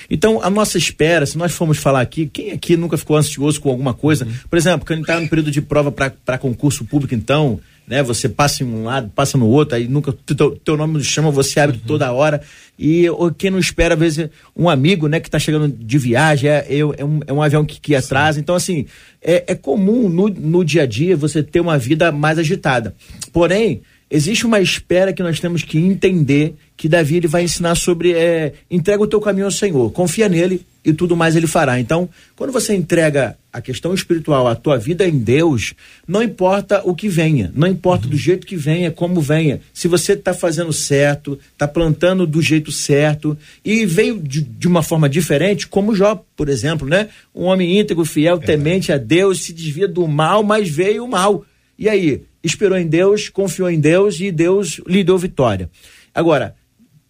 [0.10, 3.70] Então, a nossa espera, se nós formos falar aqui, quem aqui nunca ficou ansioso com
[3.70, 4.28] alguma coisa?
[4.50, 8.02] Por exemplo, quando está no período de prova para concurso público, então, né?
[8.02, 11.60] Você passa em um lado, passa no outro, aí nunca teu, teu nome chama, você
[11.60, 12.42] abre toda hora.
[12.78, 16.50] E ou quem não espera, às vezes, um amigo, né, que está chegando de viagem,
[16.50, 18.40] é, é, é um, é um avião que, que atrasa.
[18.40, 18.86] Então, assim,
[19.22, 22.96] é, é comum no, no dia a dia você ter uma vida mais agitada.
[23.32, 23.82] Porém,
[24.16, 28.54] existe uma espera que nós temos que entender que Davi ele vai ensinar sobre é,
[28.70, 31.80] entrega o teu caminho ao Senhor, confia nele e tudo mais ele fará.
[31.80, 35.74] Então, quando você entrega a questão espiritual, a tua vida em Deus,
[36.08, 40.14] não importa o que venha, não importa do jeito que venha, como venha, se você
[40.14, 45.68] está fazendo certo, está plantando do jeito certo e veio de, de uma forma diferente,
[45.68, 47.10] como Jó, por exemplo, né?
[47.34, 51.44] Um homem íntegro, fiel, temente a Deus, se desvia do mal, mas veio o mal.
[51.78, 55.70] E aí, esperou em Deus, confiou em Deus e Deus lhe deu vitória.
[56.14, 56.56] Agora,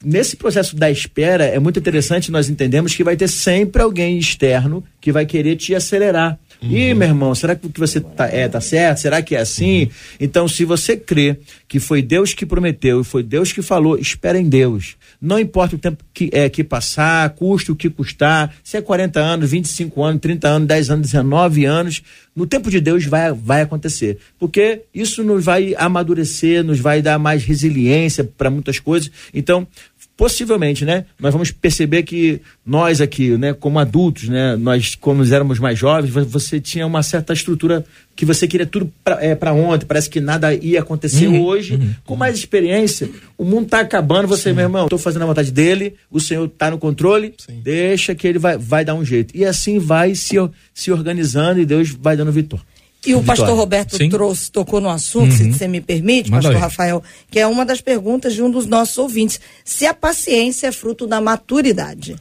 [0.04, 4.84] nesse processo da espera, é muito interessante nós entendemos que vai ter sempre alguém externo
[5.02, 6.40] que vai querer te acelerar.
[6.62, 9.00] Ih, meu irmão, será que o que você tá, é, tá certo?
[9.00, 9.90] Será que é assim?
[10.20, 11.38] Então, se você crê
[11.68, 14.96] que foi Deus que prometeu e foi Deus que falou, espera em Deus.
[15.22, 19.20] Não importa o tempo que, é, que passar, custe o que custar, se é 40
[19.20, 22.02] anos, 25 anos, 30 anos, 10 anos, 19 anos,
[22.36, 24.18] no tempo de Deus vai, vai acontecer.
[24.38, 29.10] Porque isso nos vai amadurecer, nos vai dar mais resiliência para muitas coisas.
[29.34, 29.68] Então,
[30.18, 35.60] possivelmente, né, nós vamos perceber que nós aqui, né, como adultos, né, nós quando éramos
[35.60, 37.84] mais jovens, vo- você tinha uma certa estrutura
[38.16, 41.76] que você queria tudo para é, pra ontem, parece que nada ia acontecer hoje.
[42.06, 45.96] Com mais experiência, o mundo tá acabando, você, meu irmão, tô fazendo a vontade dele,
[46.10, 49.36] o Senhor tá no controle, deixa que ele vai, vai dar um jeito.
[49.36, 50.36] E assim vai se,
[50.74, 52.66] se organizando e Deus vai dando vitória.
[53.06, 53.56] E o pastor.
[53.56, 54.10] Roberto Sim.
[54.10, 56.62] trouxe, tocou no assunto, se você me permite, Manda pastor aí.
[56.62, 59.40] Rafael, que é uma das perguntas de um dos nossos ouvintes.
[59.64, 62.16] Se a paciência é fruto da maturidade.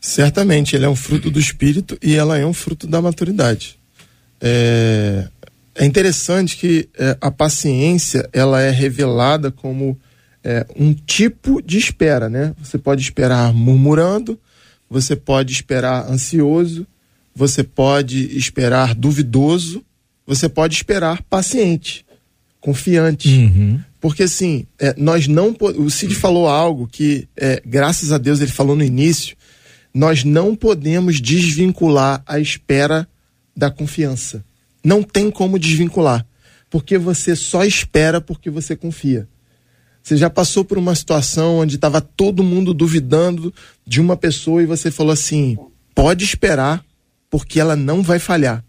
[0.00, 3.78] Certamente, ele é um fruto do espírito e ela é um fruto da maturidade.
[4.40, 5.28] É,
[5.74, 9.98] é interessante que é, a paciência ela é revelada como
[10.44, 12.54] é, um tipo de espera, né?
[12.62, 14.38] Você pode esperar murmurando,
[14.88, 16.86] você pode esperar ansioso,
[17.34, 19.82] você pode esperar duvidoso,
[20.26, 22.04] você pode esperar paciente,
[22.60, 23.28] confiante.
[23.28, 23.80] Uhum.
[24.00, 25.56] Porque assim, é, nós não.
[25.76, 29.36] O Cid falou algo que, é, graças a Deus, ele falou no início.
[29.92, 33.08] Nós não podemos desvincular a espera
[33.56, 34.44] da confiança.
[34.82, 36.26] Não tem como desvincular.
[36.68, 39.28] Porque você só espera porque você confia.
[40.02, 43.54] Você já passou por uma situação onde estava todo mundo duvidando
[43.86, 45.56] de uma pessoa e você falou assim:
[45.94, 46.84] pode esperar,
[47.30, 48.62] porque ela não vai falhar.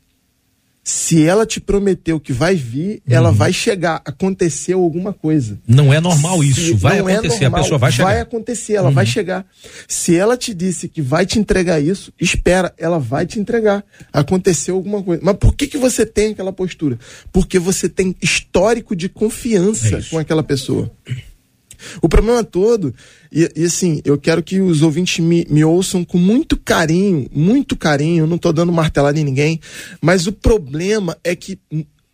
[0.87, 4.03] Se ela te prometeu que vai vir, ela vai chegar.
[4.05, 5.59] Aconteceu alguma coisa.
[5.67, 6.61] Não é normal isso.
[6.61, 7.41] Se Vai não é acontecer.
[7.45, 8.03] normal, a pessoa vai chegar.
[8.05, 8.13] Uhum.
[8.13, 9.47] Vai acontecer, ela vai chegar.
[9.87, 13.83] Se ela te disse que vai te entregar isso, espera, ela vai te entregar.
[14.13, 15.23] Aconteceu alguma coisa.
[15.25, 16.99] Mas por que, que você tem aquela postura?
[17.33, 20.11] Porque você tem histórico de É confiança isso.
[20.11, 20.91] com aquela pessoa.
[22.01, 22.93] O problema todo,
[23.31, 27.75] e, e assim, eu quero que os ouvintes me, me ouçam com muito carinho, muito
[27.75, 29.59] carinho, não estou dando martelada em ninguém,
[30.01, 31.59] mas o problema é que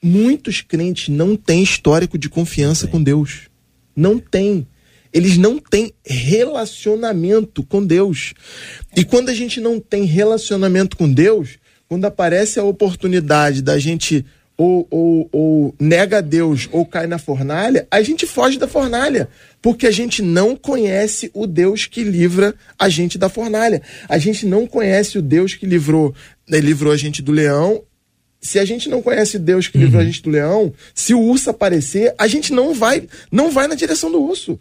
[0.01, 3.49] muitos crentes não têm histórico de confiança com Deus.
[3.95, 4.67] Não tem.
[5.13, 8.33] Eles não têm relacionamento com Deus.
[8.95, 14.25] E quando a gente não tem relacionamento com Deus, quando aparece a oportunidade da gente
[14.61, 19.27] ou, ou, ou nega Deus ou cai na fornalha, a gente foge da fornalha,
[19.59, 23.81] porque a gente não conhece o Deus que livra a gente da fornalha.
[24.07, 26.13] A gente não conhece o Deus que livrou,
[26.47, 27.81] né, livrou a gente do leão.
[28.39, 31.49] Se a gente não conhece Deus que livrou a gente do leão, se o urso
[31.49, 34.59] aparecer, a gente não vai, não vai na direção do urso.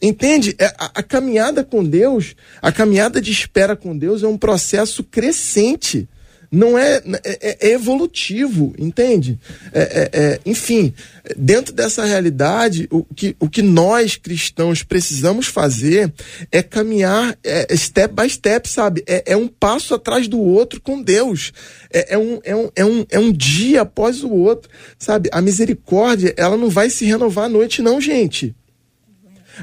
[0.00, 0.54] Entende?
[0.56, 5.02] É, A, a caminhada com Deus, a caminhada de espera com Deus é um processo
[5.02, 6.08] crescente
[6.52, 9.40] não é, é, é evolutivo, entende?
[9.72, 10.92] É, é, é, enfim,
[11.34, 16.12] dentro dessa realidade, o que, o que nós cristãos precisamos fazer
[16.52, 19.02] é caminhar é, step by step, sabe?
[19.06, 21.54] É, é um passo atrás do outro com Deus.
[21.90, 25.30] É, é, um, é, um, é, um, é um dia após o outro, sabe?
[25.32, 28.54] A misericórdia, ela não vai se renovar à noite, não, gente.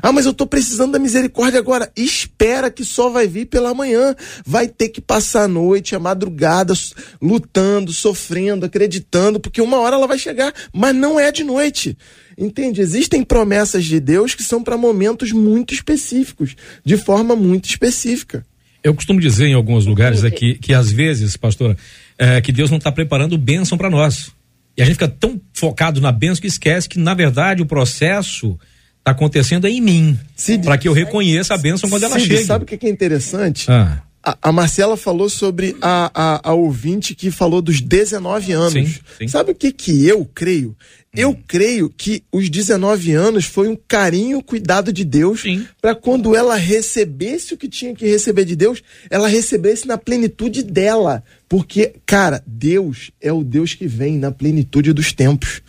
[0.02, 1.92] Ah, mas eu estou precisando da misericórdia agora.
[1.96, 4.16] Espera que só vai vir pela manhã.
[4.46, 6.74] Vai ter que passar a noite, a madrugada,
[7.22, 11.98] lutando, sofrendo, acreditando, porque uma hora ela vai chegar, mas não é de noite.
[12.38, 12.82] Entende?
[12.82, 18.46] Existem promessas de Deus que são para momentos muito específicos, de forma muito específica.
[18.82, 21.76] Eu costumo dizer em alguns lugares é que, que às vezes, pastora,
[22.18, 24.32] é, que Deus não está preparando bênção para nós.
[24.78, 28.58] E a gente fica tão focado na bênção que esquece que, na verdade, o processo
[29.00, 30.20] está acontecendo em mim.
[30.64, 32.46] Para que eu reconheça a bênção quando ela Cid, chega.
[32.46, 33.70] Sabe o que é interessante?
[33.70, 34.04] Ah.
[34.22, 38.74] A, a Marcela falou sobre a, a, a ouvinte que falou dos 19 anos.
[38.74, 39.28] Sim, sim.
[39.28, 40.76] Sabe o que, que eu creio?
[41.16, 45.44] Eu creio que os 19 anos foi um carinho, cuidado de Deus
[45.82, 50.62] para quando ela recebesse o que tinha que receber de Deus, ela recebesse na plenitude
[50.62, 51.24] dela.
[51.48, 55.64] Porque, cara, Deus é o Deus que vem na plenitude dos tempos.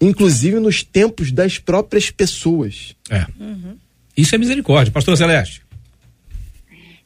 [0.00, 2.94] Inclusive nos tempos das próprias pessoas.
[3.10, 3.26] É.
[4.16, 4.92] Isso é misericórdia.
[4.92, 5.62] Pastor Celeste.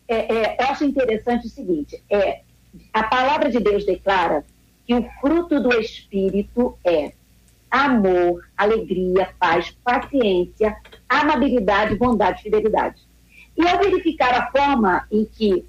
[0.08, 2.40] É, é, eu acho interessante o seguinte: é,
[2.92, 4.44] a palavra de Deus declara
[4.86, 7.12] que o fruto do Espírito é
[7.70, 10.74] amor, alegria, paz, paciência,
[11.08, 13.02] amabilidade, bondade e fidelidade.
[13.56, 15.64] E ao verificar a forma em que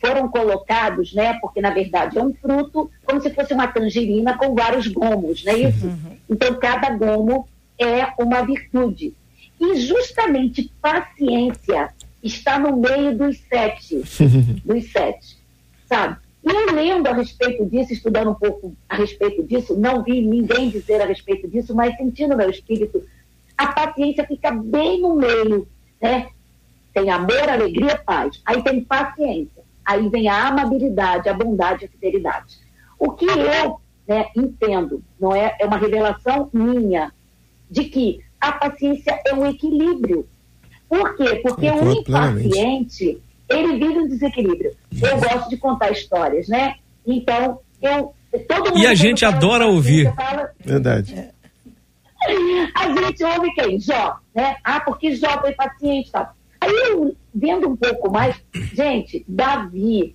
[0.00, 4.54] foram colocados, né, porque na verdade é um fruto, como se fosse uma tangerina com
[4.54, 5.86] vários gomos, não é isso?
[6.32, 7.46] Então cada gomo
[7.78, 9.14] é uma virtude.
[9.60, 11.92] E justamente paciência
[12.22, 14.02] está no meio dos sete,
[14.64, 15.36] dos sete,
[15.86, 16.16] sabe?
[16.44, 20.70] E eu lendo a respeito disso, estudando um pouco a respeito disso, não vi ninguém
[20.70, 23.04] dizer a respeito disso, mas sentindo meu espírito,
[23.56, 25.68] a paciência fica bem no meio,
[26.00, 26.28] né?
[26.92, 28.40] Tem amor, alegria, paz.
[28.44, 29.62] Aí tem paciência.
[29.84, 32.58] Aí vem a amabilidade, a bondade e a fidelidade.
[32.98, 33.80] O que eu
[34.12, 37.10] né, entendo, não é, é uma revelação minha,
[37.70, 40.26] de que a paciência é um equilíbrio.
[40.88, 41.36] Por quê?
[41.42, 42.48] Porque o plenamente.
[42.48, 44.72] impaciente, ele vive um desequilíbrio.
[45.00, 46.74] Eu gosto de contar histórias, né?
[47.06, 48.14] Então, eu.
[48.48, 50.14] Todo mundo E a gente adora paciência, ouvir.
[50.14, 51.14] fala- Verdade.
[52.74, 53.80] a gente ouve quem?
[53.80, 54.56] Jó, né?
[54.64, 56.34] Ah, porque Jó foi paciente e tal.
[56.60, 58.36] Aí eu, vendo um pouco mais,
[58.74, 60.14] gente, Davi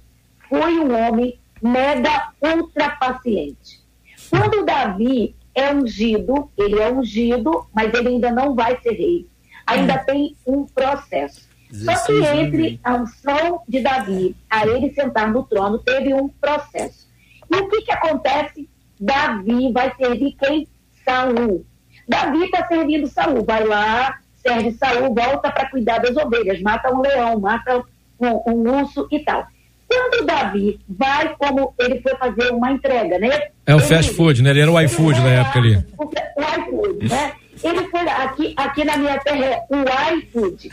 [0.50, 3.82] foi um homem mega ultra paciente.
[4.30, 9.28] Quando Davi é ungido, ele é ungido, mas ele ainda não vai ser rei.
[9.66, 11.48] Ainda tem um processo.
[11.72, 16.14] Só que 16 anos, entre a unção de Davi a ele sentar no trono, teve
[16.14, 17.08] um processo.
[17.52, 18.70] E o que, que acontece?
[19.00, 20.68] Davi vai servir quem?
[21.04, 21.66] Saul.
[22.08, 23.44] Davi está servindo Saul.
[23.44, 27.84] Vai lá, serve Saul, volta para cuidar das ovelhas, mata um leão, mata
[28.20, 29.48] um, um urso e tal.
[29.98, 33.48] Quando Davi vai, como ele foi fazer uma entrega, né?
[33.66, 34.52] É o Ele- fast food, né?
[34.52, 35.76] Ele era o iFood na época ali.
[35.98, 36.10] o, o
[36.60, 37.34] iFood, né?
[37.64, 40.70] Ele foi lá, aqui, aqui na minha terra é o iFood.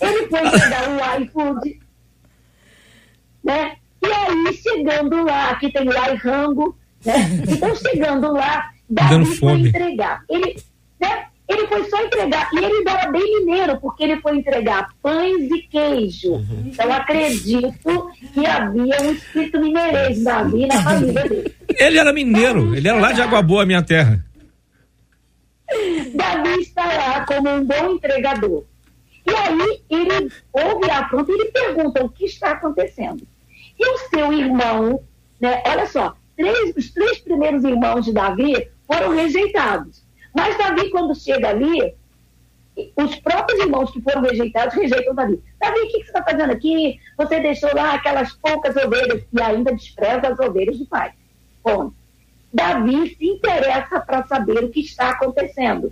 [0.00, 1.80] Ele foi pegar o iFood,
[3.44, 3.76] né?
[4.02, 7.14] E aí, chegando lá, aqui tem o iRango, né?
[7.48, 10.22] Então, chegando lá, Davi foi entregar.
[10.28, 10.56] Ele,
[11.00, 11.26] né?
[11.48, 12.50] Ele foi só entregar.
[12.52, 16.44] E ele era bem mineiro, porque ele foi entregar pães e queijo.
[16.66, 21.54] Então, acredito que havia um espírito mineirês Davi na família dele.
[21.68, 24.24] Ele era mineiro, ele era lá de Água Boa, minha terra.
[26.14, 28.64] Davi está lá como um bom entregador.
[29.26, 33.26] E aí ele ouve a afronta e ele pergunta o que está acontecendo.
[33.78, 35.00] E o seu irmão,
[35.40, 40.05] né, olha só, três, os três primeiros irmãos de Davi foram rejeitados.
[40.36, 41.94] Mas Davi, quando chega ali,
[42.94, 45.42] os próprios irmãos que foram rejeitados rejeitam Davi.
[45.58, 47.00] Davi, o que, que você está fazendo aqui?
[47.16, 51.12] Você deixou lá aquelas poucas ovelhas e ainda despreza as ovelhas do pai.
[51.64, 51.90] Bom,
[52.52, 55.90] Davi se interessa para saber o que está acontecendo.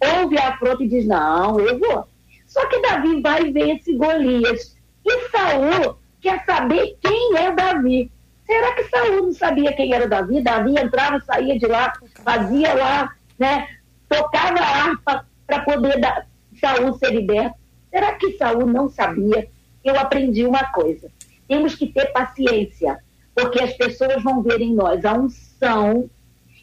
[0.00, 2.06] Ouve a afronta e diz: Não, eu vou.
[2.46, 4.76] Só que Davi vai ver esse Golias.
[5.04, 8.12] E Saul quer saber quem é Davi.
[8.46, 10.40] Será que Saul não sabia quem era Davi?
[10.40, 11.92] Davi entrava, saía de lá,
[12.24, 13.66] fazia lá, né?
[14.08, 16.28] Tocava a harpa para poder dar,
[16.60, 17.56] Saul ser liberto.
[17.90, 19.48] Será que Saul não sabia?
[19.82, 21.10] Eu aprendi uma coisa.
[21.48, 22.98] Temos que ter paciência,
[23.34, 26.08] porque as pessoas vão ver em nós a unção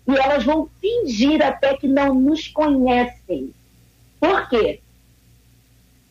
[0.07, 3.53] e elas vão fingir até que não nos conhecem.
[4.17, 4.79] Por quê?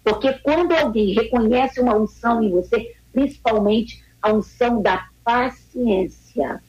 [0.05, 6.63] Porque quando alguém reconhece uma unção em você, principalmente a unção da paciência,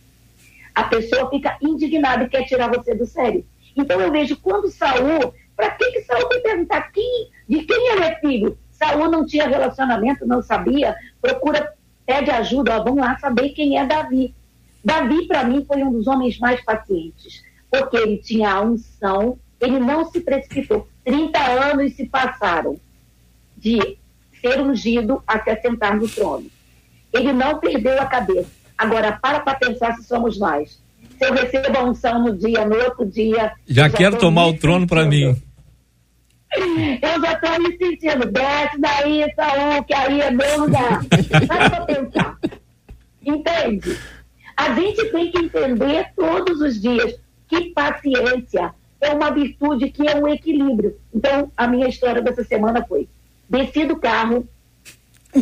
[0.74, 3.46] a pessoa fica indignada e quer tirar você do sério.
[3.80, 8.04] Então eu vejo quando Saul, para que que Saul foi perguntar quem, de quem ele
[8.04, 8.58] é filho?
[8.72, 11.74] Saul não tinha relacionamento, não sabia, procura,
[12.06, 14.34] pede ajuda, ó, vamos lá saber quem é Davi.
[14.84, 19.80] Davi, para mim, foi um dos homens mais pacientes, porque ele tinha a unção, ele
[19.80, 20.88] não se precipitou.
[21.04, 22.80] 30 anos se passaram
[23.58, 23.98] de
[24.42, 26.50] ser ungido a se assentar no trono.
[27.12, 28.50] Ele não perdeu a cabeça.
[28.78, 30.82] Agora, para para pensar se somos nós.
[31.20, 33.52] Se eu recebo a unção no dia, no outro dia.
[33.68, 35.36] Já quero tomar o trono para mim.
[36.56, 41.02] Eu já estou me sentindo, desce daí, Saúl, que aí é meu lugar.
[41.46, 42.38] Para para pensar.
[43.24, 44.00] Entende?
[44.56, 50.16] A gente tem que entender todos os dias que paciência é uma virtude que é
[50.16, 50.98] um equilíbrio.
[51.14, 53.10] Então, a minha história dessa semana foi:
[53.50, 54.48] desci do carro,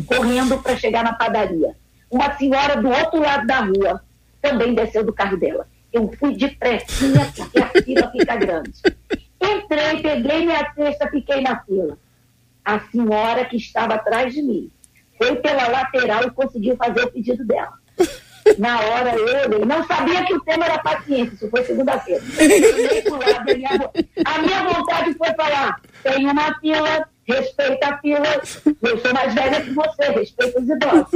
[0.07, 1.75] correndo para chegar na padaria.
[2.09, 4.01] Uma senhora do outro lado da rua
[4.47, 5.67] também desceu do carro dela.
[5.91, 8.71] Eu fui de pressinha, porque a fila fica grande.
[9.41, 11.97] Entrei, peguei minha cesta, fiquei na fila.
[12.63, 14.71] A senhora que estava atrás de mim
[15.17, 17.73] foi pela lateral e conseguiu fazer o pedido dela.
[18.57, 22.21] Na hora eu não sabia que o tema era paciência, isso foi segunda-feira.
[24.25, 28.41] A minha vontade foi falar: tem uma fila, respeita a fila,
[28.81, 31.09] eu sou mais velha que você, respeita os idosos.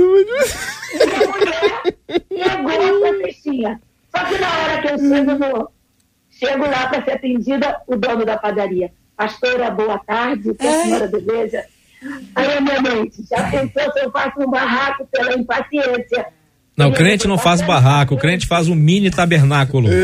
[2.29, 3.81] E a mulher pegou essa cestinha.
[4.15, 5.71] Só que na hora que eu chego, no,
[6.29, 8.91] chego lá para ser atendida, o dono da padaria.
[9.15, 11.63] Pastora, boa tarde, que a senhora deseja.
[12.35, 16.27] Aí, minha mente, já pensou se eu faço um barraco pela impaciência?
[16.75, 19.87] Não, o crente não faz barraco, o crente faz um mini tabernáculo.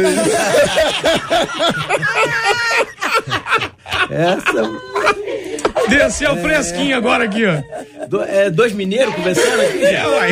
[4.10, 4.63] Essa.
[5.89, 8.06] Desceu fresquinho agora aqui, ó.
[8.08, 9.86] Do- é, dois mineiros conversando aqui?
[9.86, 10.30] É, uai.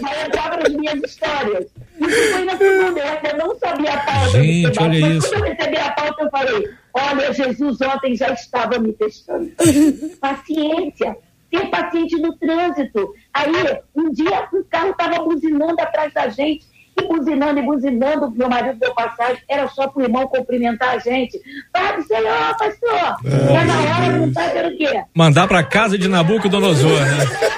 [0.00, 1.66] Mas eu tava nas minhas histórias.
[2.00, 4.26] Isso foi na segunda, eu ainda não sabia a pauta.
[4.26, 5.30] do Gente, olha mas isso.
[5.30, 9.50] Quando eu recebi a pauta, eu falei: olha, Jesus ontem já estava me testando.
[10.20, 11.16] Paciência.
[11.54, 13.14] Ser paciente no trânsito.
[13.32, 13.52] Aí,
[13.94, 16.66] um dia, um carro estava buzinando atrás da gente.
[16.96, 21.40] E buzinando e buzinando, meu marido deu passagem, era só pro irmão cumprimentar a gente.
[21.72, 23.16] Pai do Senhor, pastor!
[23.24, 25.02] É na hora, não sabe o quê?
[25.14, 27.50] Mandar pra casa de Nabucodonosor, né?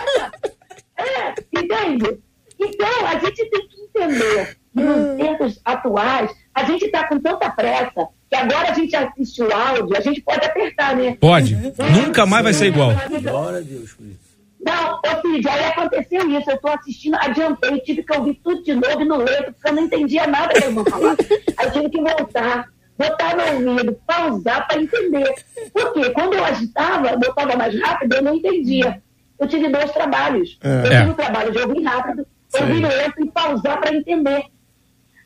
[0.98, 2.18] É, entende?
[2.58, 7.50] Então, a gente tem que entender que nos tempos atuais, a gente está com tanta
[7.50, 11.16] pressa que agora a gente assiste o áudio, a gente pode apertar, né?
[11.20, 11.54] Pode.
[11.54, 12.92] Nunca mais vai ser igual.
[13.22, 14.25] Glória a Deus por isso.
[14.66, 18.74] Não, ô Cid, aí aconteceu isso, eu tô assistindo, adiantei, tive que ouvir tudo de
[18.74, 21.16] novo e no leito, porque eu não entendia nada que eu não falava.
[21.56, 25.32] Aí eu tive que voltar, botar no ouvido, pausar para entender.
[25.72, 26.10] Por quê?
[26.10, 29.00] Quando eu agitava, botava mais rápido, eu não entendia.
[29.38, 30.58] Eu tive dois trabalhos.
[30.62, 30.98] Eu É.
[30.98, 32.26] tive o trabalho de ouvir rápido,
[32.58, 34.44] ouvir lento e pausar para entender.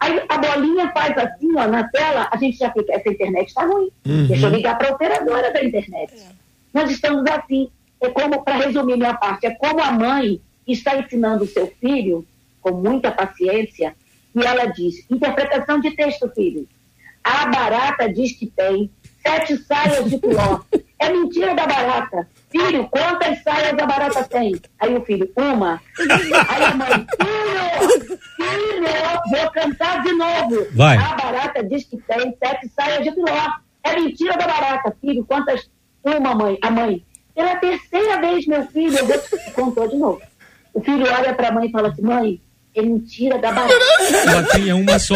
[0.01, 3.65] Aí a bolinha faz assim, ó, na tela, a gente já fica, essa internet está
[3.65, 3.91] ruim.
[4.29, 6.13] Deixa eu ligar para a operadora da internet.
[6.75, 7.71] Nós estamos assim.
[8.01, 12.27] É como, para resumir minha parte, é como a mãe está ensinando o seu filho,
[12.61, 13.95] com muita paciência,
[14.35, 16.67] e ela diz: interpretação de texto, filho.
[17.23, 18.91] A barata diz que tem
[19.23, 20.61] sete saias de piló.
[20.99, 22.29] É mentira da barata.
[22.51, 24.61] Filho, quantas saias a barata tem?
[24.79, 25.81] Aí o filho, uma.
[25.99, 28.87] Aí a mãe, filho, filho,
[29.31, 30.67] vou cantar de novo.
[30.75, 30.97] Vai.
[30.97, 33.53] A barata diz que tem sete saias de piló.
[33.83, 34.97] É mentira da barata.
[35.01, 35.71] Filho, quantas?
[36.03, 36.59] Uma, mãe.
[36.63, 37.03] A mãe,
[37.41, 39.19] pela terceira vez, meu filho, eu vou...
[39.55, 40.21] contou de novo.
[40.75, 42.41] O filho olha para a mãe e fala assim, mãe,
[42.75, 43.75] é mentira da barata.
[44.27, 45.15] Ela tinha uma só.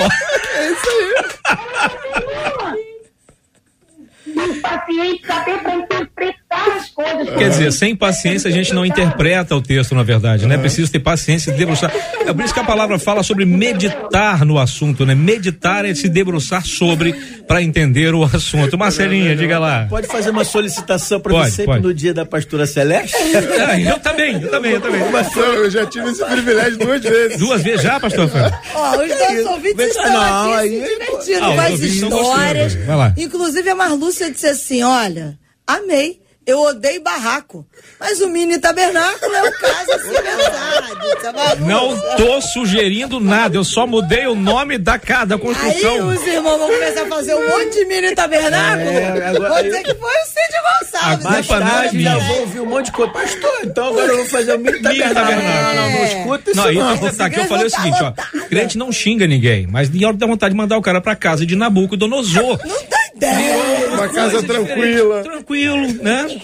[4.27, 6.44] Os pacientes até para interpretar
[6.77, 7.35] as coisas.
[7.37, 10.57] Quer dizer, sem paciência a gente não interpreta o texto, na verdade, né?
[10.59, 11.93] Preciso ter paciência e debruçar.
[12.27, 15.15] É por isso que a palavra fala sobre meditar no assunto, né?
[15.15, 17.13] Meditar é se debruçar sobre
[17.47, 18.79] para entender o assunto.
[18.79, 19.87] Marcelinha, diga lá.
[19.89, 21.83] Pode fazer uma solicitação para você pode.
[21.83, 23.15] no dia da pastora Celeste?
[23.17, 25.01] É, eu também, eu também, eu também.
[25.37, 27.39] Eu já tive esse privilégio duas vezes.
[27.39, 28.59] Duas vezes já, pastor Fábio?
[28.75, 31.61] Ó, os nossos ouvintes Vê se- estão não, aqui aí- se divertindo Ah, os com
[31.61, 32.63] as ouvintes estão histórias.
[32.75, 32.87] gostando.
[32.87, 33.15] Vai lá.
[33.17, 36.21] Inclusive a Marlúcia disse assim: olha, amei.
[36.47, 37.67] Eu odeio barraco.
[37.99, 41.23] Mas o mini tabernáculo é o caso civilizado.
[41.23, 41.63] Tá maluco?
[41.65, 46.09] Não tô sugerindo nada, eu só mudei o nome da casa, da Aí construção.
[46.09, 48.91] os irmãos vão começar a fazer um monte de mini tabernáculo.
[48.91, 51.25] É, agora- Vou dizer que foi o Cid Gonçalves.
[51.27, 53.13] Agora Mais não é tarde já vou ouvir um monte de coisa.
[53.13, 55.15] Pastor, então agora eu vou fazer o mini tabernáculo.
[55.15, 55.75] tabernáculo.
[55.75, 56.91] Não, não, não escuta isso Não, e não.
[56.91, 58.09] outro detalhe que eu falei o seguinte, tá ó.
[58.09, 58.47] lotada.
[58.49, 61.47] Crente não xinga ninguém, mas em hora dá vontade de mandar o cara pra casa
[61.47, 62.59] de Nabucodonosor.
[62.67, 63.64] Não tem ideia.
[64.05, 65.23] Uma casa tranquila.
[65.23, 66.41] Tranquilo, né?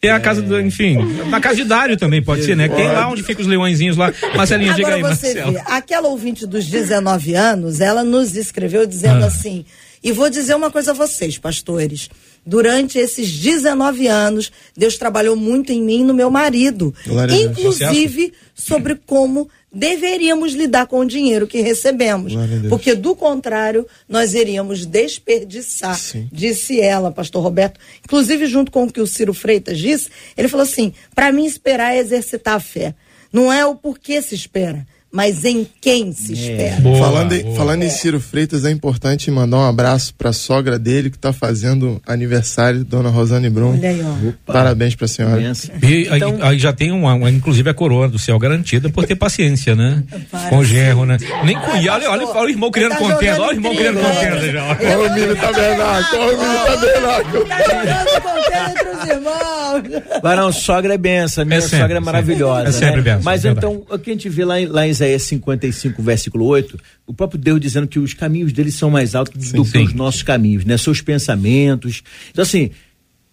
[0.00, 0.96] Tem a casa do, enfim,
[1.30, 2.68] na casa de Dário também pode ser, né?
[2.68, 4.12] Tem lá onde ficam os leõezinhos lá.
[4.36, 5.52] Marcelinho, diga aí, você Marcelo.
[5.52, 9.28] vê, aquela ouvinte dos 19 anos, ela nos escreveu dizendo Ah.
[9.28, 9.64] assim,
[10.02, 12.10] e vou dizer uma coisa a vocês, pastores.
[12.44, 16.92] Durante esses 19 anos, Deus trabalhou muito em mim e no meu marido.
[17.06, 17.32] Glória.
[17.36, 22.34] Inclusive sobre como deveríamos lidar com o dinheiro que recebemos.
[22.68, 26.28] Porque, do contrário, nós iríamos desperdiçar, Sim.
[26.30, 27.80] disse ela, pastor Roberto.
[28.04, 31.94] Inclusive, junto com o que o Ciro Freitas disse, ele falou assim: para mim, esperar
[31.94, 32.94] é exercitar a fé.
[33.32, 36.80] Não é o porquê se espera, mas em quem se espera.
[36.80, 37.56] Boa, falando, em, boa.
[37.56, 42.00] falando em Ciro Freitas, é importante mandar um abraço pra sogra dele que tá fazendo
[42.06, 43.72] aniversário, dona Rosane Brum.
[43.72, 44.32] Olha aí, ó.
[44.52, 45.36] Parabéns pra senhora.
[45.36, 45.74] Benção.
[45.82, 49.04] E aí, Então- aí já tem uma, uma- inclusive a coroa do céu garantida por
[49.06, 50.02] ter paciência, né?
[50.48, 51.16] Com o genro, né?
[51.44, 53.98] Nem com olha, olha, olha, olha o irmão criando Tá contenda, olha o irmão criando
[54.00, 54.64] intriga, contenda já.
[54.68, 57.44] Olha o mini tabernáculo, olha o mini tabernáculo.
[57.44, 60.22] Tá jogando contenda entre os irmãos.
[60.22, 62.04] Varão, sogra é benção, minha É sempre, sogra é sempre.
[62.04, 62.68] maravilhosa.
[62.68, 63.02] É sempre né?
[63.02, 66.02] benção, Mas é então, o que a gente vê lá em, lá em Isaías 55,
[66.02, 69.70] versículo 8, o próprio Deus dizendo que os caminhos dele são mais altos do que
[69.70, 69.84] sim.
[69.84, 70.76] os nossos caminhos, né?
[70.76, 72.02] Seus pensamentos.
[72.30, 72.70] Então, assim,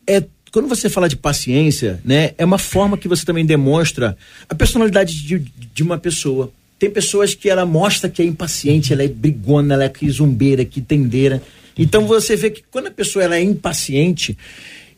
[0.08, 2.32] é, quando você fala de paciência, né?
[2.38, 4.18] É uma forma que você também demonstra
[4.48, 5.40] a personalidade de,
[5.74, 6.52] de uma pessoa.
[6.80, 10.66] Tem pessoas que ela mostra que é impaciente, ela é brigona, ela é que zumbeira,
[10.66, 11.42] que tendeira.
[11.78, 14.38] Então você vê que quando a pessoa ela é impaciente,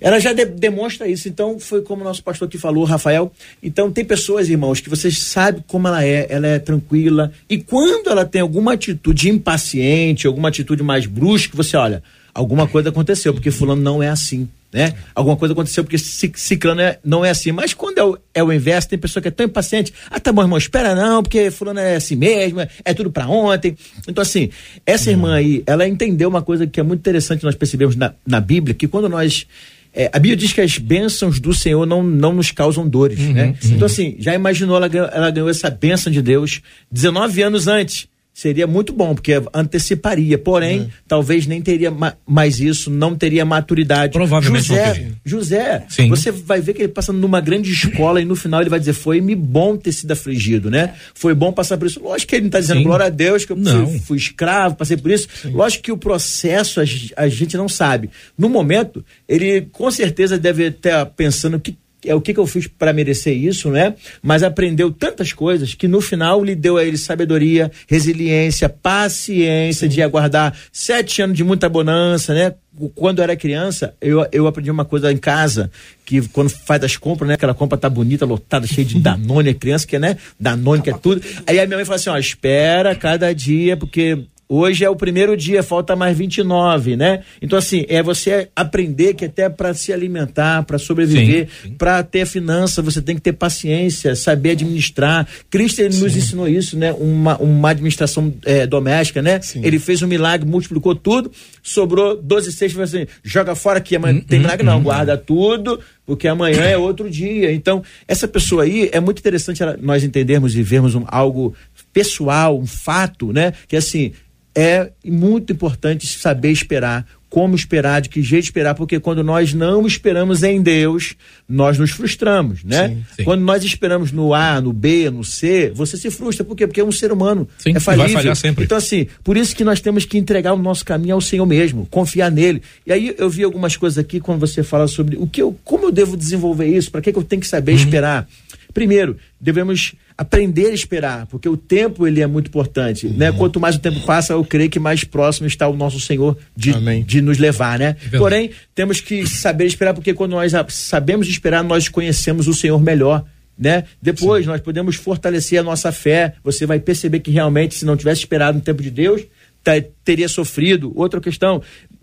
[0.02, 1.30] ela já de- demonstra isso.
[1.30, 3.32] Então, foi como o nosso pastor que falou, Rafael.
[3.62, 7.32] Então, tem pessoas, irmãos, que vocês sabem como ela é, ela é tranquila.
[7.48, 12.02] E quando ela tem alguma atitude impaciente, alguma atitude mais brusca, você olha,
[12.34, 14.50] alguma coisa aconteceu, porque fulano não é assim.
[14.74, 14.94] Né?
[15.14, 17.52] Alguma coisa aconteceu porque ci- ciclano é, não é assim.
[17.52, 19.94] Mas quando é o, é o inverso, tem pessoa que é tão impaciente.
[20.10, 23.28] Ah, tá bom, irmão, espera não, porque fulano é assim mesmo, é, é tudo pra
[23.28, 23.76] ontem.
[24.08, 24.50] Então, assim,
[24.86, 28.40] essa irmã aí, ela entendeu uma coisa que é muito interessante, nós percebemos na, na
[28.40, 29.46] Bíblia, que quando nós.
[29.94, 33.56] É, a Bíblia diz que as bênçãos do Senhor não, não nos causam dores, né?
[33.66, 36.62] Então, assim, já imaginou, ela ganhou, ela ganhou essa bênção de Deus
[36.92, 38.08] 19 anos antes.
[38.34, 40.38] Seria muito bom, porque anteciparia.
[40.38, 44.14] Porém, talvez nem teria ma- mais isso, não teria maturidade.
[44.14, 45.12] Provavelmente não José.
[45.24, 46.08] José, Sim.
[46.10, 48.94] você vai ver que ele passa numa grande escola e no final ele vai dizer:
[48.94, 50.94] Foi-me bom ter sido afligido, né?
[51.14, 52.02] Foi bom passar por isso.
[52.02, 52.84] Lógico que ele não está dizendo Sim.
[52.86, 53.86] glória a Deus, que eu Não.
[53.88, 55.28] fui, fui escravo, passei por isso.
[55.46, 56.84] Lógico que o processo a,
[57.18, 58.10] a gente não sabe.
[58.38, 61.78] No momento, ele com certeza deve estar pensando que.
[62.06, 63.94] É o que, que eu fiz para merecer isso, né?
[64.22, 70.02] Mas aprendeu tantas coisas que no final lhe deu a ele sabedoria, resiliência, paciência de
[70.02, 72.54] aguardar sete anos de muita bonança, né?
[72.96, 75.70] Quando eu era criança, eu, eu aprendi uma coisa em casa,
[76.06, 77.36] que quando faz as compras, né?
[77.36, 80.18] Aquela compra tá bonita, lotada, cheia de Danone, a criança que é, né?
[80.40, 81.22] Danone que é tudo.
[81.46, 85.38] Aí a minha mãe fala assim, ó, espera cada dia, porque Hoje é o primeiro
[85.38, 87.22] dia, falta mais 29, né?
[87.42, 91.48] Então, assim, é você aprender que até para se alimentar, para sobreviver,
[91.78, 95.26] para ter finança, você tem que ter paciência, saber administrar.
[95.50, 96.92] Cristo ele nos ensinou isso, né?
[96.92, 99.40] Uma, uma administração eh, doméstica, né?
[99.40, 99.62] Sim.
[99.64, 101.32] Ele fez um milagre, multiplicou tudo,
[101.64, 105.80] sobrou 12 cestos, falou assim: joga fora que amanhã não tem milagre, não, guarda tudo,
[106.06, 107.54] porque amanhã é outro dia.
[107.54, 111.56] Então, essa pessoa aí é muito interessante ela- nós entendermos e vermos um- algo
[111.94, 113.54] pessoal, um fato, né?
[113.68, 114.12] Que assim,
[114.56, 119.88] é muito importante saber esperar, como esperar, de que jeito esperar, porque quando nós não
[119.88, 121.16] esperamos em Deus,
[121.48, 122.90] nós nos frustramos, né?
[122.90, 123.24] Sim, sim.
[123.24, 126.68] Quando nós esperamos no A, no B, no C, você se frustra, por quê?
[126.68, 128.14] Porque é um ser humano, Sim, é vai falível.
[128.20, 128.66] falhar sempre.
[128.66, 131.86] Então, assim, por isso que nós temos que entregar o nosso caminho ao Senhor mesmo,
[131.90, 132.62] confiar nele.
[132.86, 135.86] E aí eu vi algumas coisas aqui quando você fala sobre o que eu, como
[135.86, 137.78] eu devo desenvolver isso, para que, que eu tenho que saber Uhum.
[137.78, 138.28] esperar.
[138.74, 143.14] Primeiro, devemos aprender a esperar, porque o tempo ele é muito importante, Uhum.
[143.18, 143.32] né?
[143.32, 146.72] Quanto mais o tempo passa, eu creio que mais próximo está o nosso Senhor de,
[146.72, 147.04] Amém.
[147.04, 147.94] de nos levar, né?
[148.00, 148.18] verdade.
[148.18, 153.26] Porém, temos que saber esperar, porque quando nós sabemos esperar, nós conhecemos o Senhor melhor.
[153.58, 153.84] Né?
[154.02, 156.34] Depois nós podemos fortalecer a nossa fé.
[156.44, 159.22] Você vai perceber que realmente, se não tivesse esperado no tempo de Deus,
[159.64, 160.92] tá- teria sofrido.
[160.96, 161.62] Outra questão,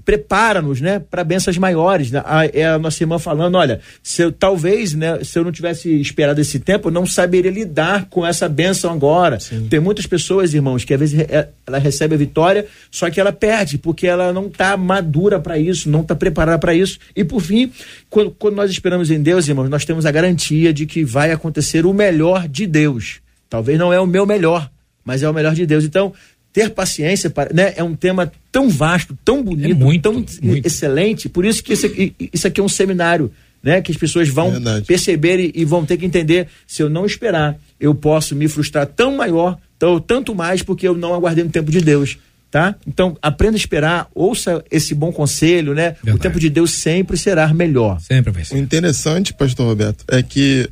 [0.08, 2.10] prepara-nos, né, para bênçãos maiores.
[2.10, 2.22] Né?
[2.24, 6.00] A, é a nossa irmã falando, olha, se eu, talvez, né, se eu não tivesse
[6.00, 9.38] esperado esse tempo, eu não saberia lidar com essa bênção agora.
[9.38, 9.66] Sim.
[9.68, 13.32] Tem muitas pessoas, irmãos, que às vezes é, ela recebe a vitória, só que ela
[13.32, 16.98] perde, porque ela não está madura para isso, não está preparada para isso.
[17.14, 17.70] E por fim,
[18.08, 21.84] quando, quando nós esperamos em Deus, irmãos, nós temos a garantia de que vai acontecer
[21.84, 23.20] o melhor de Deus.
[23.50, 24.70] Talvez não é o meu melhor,
[25.04, 25.84] mas é o melhor de Deus.
[25.84, 26.14] Então,
[26.58, 30.66] ter paciência para, né, é um tema tão vasto, tão bonito, é muito, tão muito.
[30.66, 31.28] excelente.
[31.28, 33.30] Por isso que isso aqui, isso aqui é um seminário,
[33.62, 34.84] né, que as pessoas vão Verdade.
[34.84, 36.48] perceber e, e, vão ter que entender.
[36.66, 40.96] Se eu não esperar, eu posso me frustrar tão maior, tão, tanto mais, porque eu
[40.96, 42.18] não aguardei no tempo de Deus.
[42.50, 42.74] Tá?
[42.86, 45.90] Então, aprenda a esperar, ouça esse bom conselho, né?
[46.02, 46.16] Verdade.
[46.16, 48.00] O tempo de Deus sempre será melhor.
[48.00, 48.54] Sempre vai ser.
[48.54, 50.66] O interessante, pastor Roberto, é que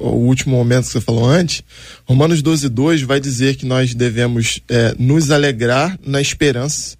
[0.00, 1.62] o último momento que você falou antes,
[2.04, 6.96] Romanos 12, 2 vai dizer que nós devemos é, nos alegrar na esperança,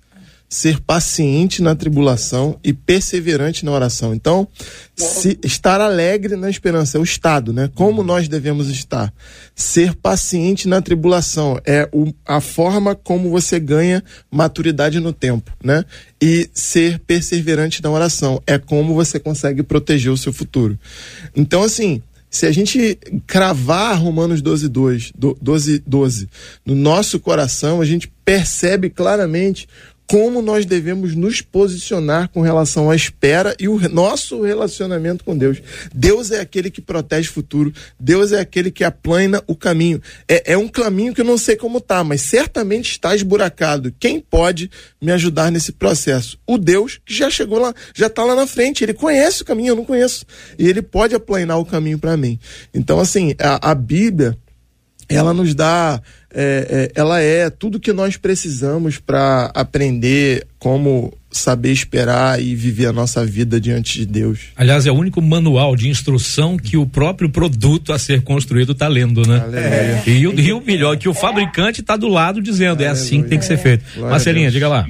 [0.49, 4.15] ser paciente na tribulação e perseverante na oração.
[4.15, 4.47] Então,
[4.95, 7.69] se, estar alegre na esperança é o estado, né?
[7.75, 9.13] Como nós devemos estar?
[9.55, 15.85] Ser paciente na tribulação é o, a forma como você ganha maturidade no tempo, né?
[16.21, 20.79] E ser perseverante na oração é como você consegue proteger o seu futuro.
[21.35, 22.01] Então, assim,
[22.37, 26.29] se a gente cravar Romanos 12, 2, 12, 12
[26.67, 29.67] no nosso coração, a gente percebe claramente
[30.07, 35.61] como nós devemos nos posicionar com relação à espera e o nosso relacionamento com Deus.
[35.95, 40.01] Deus é aquele que protege o futuro, Deus é aquele que aplana o caminho.
[40.29, 43.95] É, é um caminho que eu não sei como tá, mas certamente está esburacado.
[43.99, 46.39] Quem pode me ajudar nesse processo?
[46.47, 49.71] O Deus que já chegou lá, já está lá na frente, ele conhece o caminho,
[49.71, 50.25] eu não conheço.
[50.59, 52.39] E ele pode aplanar o caminho para mim.
[52.73, 54.37] Então, assim, a, a Bíblia
[55.09, 56.01] ela nos dá,
[56.35, 62.87] é, é, ela é tudo que nós precisamos para aprender como saber esperar e viver
[62.87, 64.41] a nossa vida diante de Deus.
[64.57, 68.89] Aliás, é o único manual de instrução que o próprio produto a ser construído está
[68.89, 69.45] lendo, né?
[69.53, 70.11] É.
[70.11, 72.89] E, o, e o melhor, que o fabricante está do lado dizendo, Aleluia.
[72.89, 73.85] é assim que tem que ser feito.
[74.01, 74.87] Marcelinha, diga lá.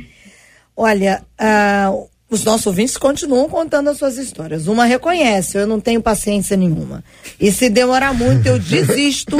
[0.76, 4.66] Olha, uh, os nossos ouvintes continuam contando as suas histórias.
[4.66, 7.04] Uma reconhece, eu não tenho paciência nenhuma.
[7.40, 9.36] E se demorar muito, eu desisto,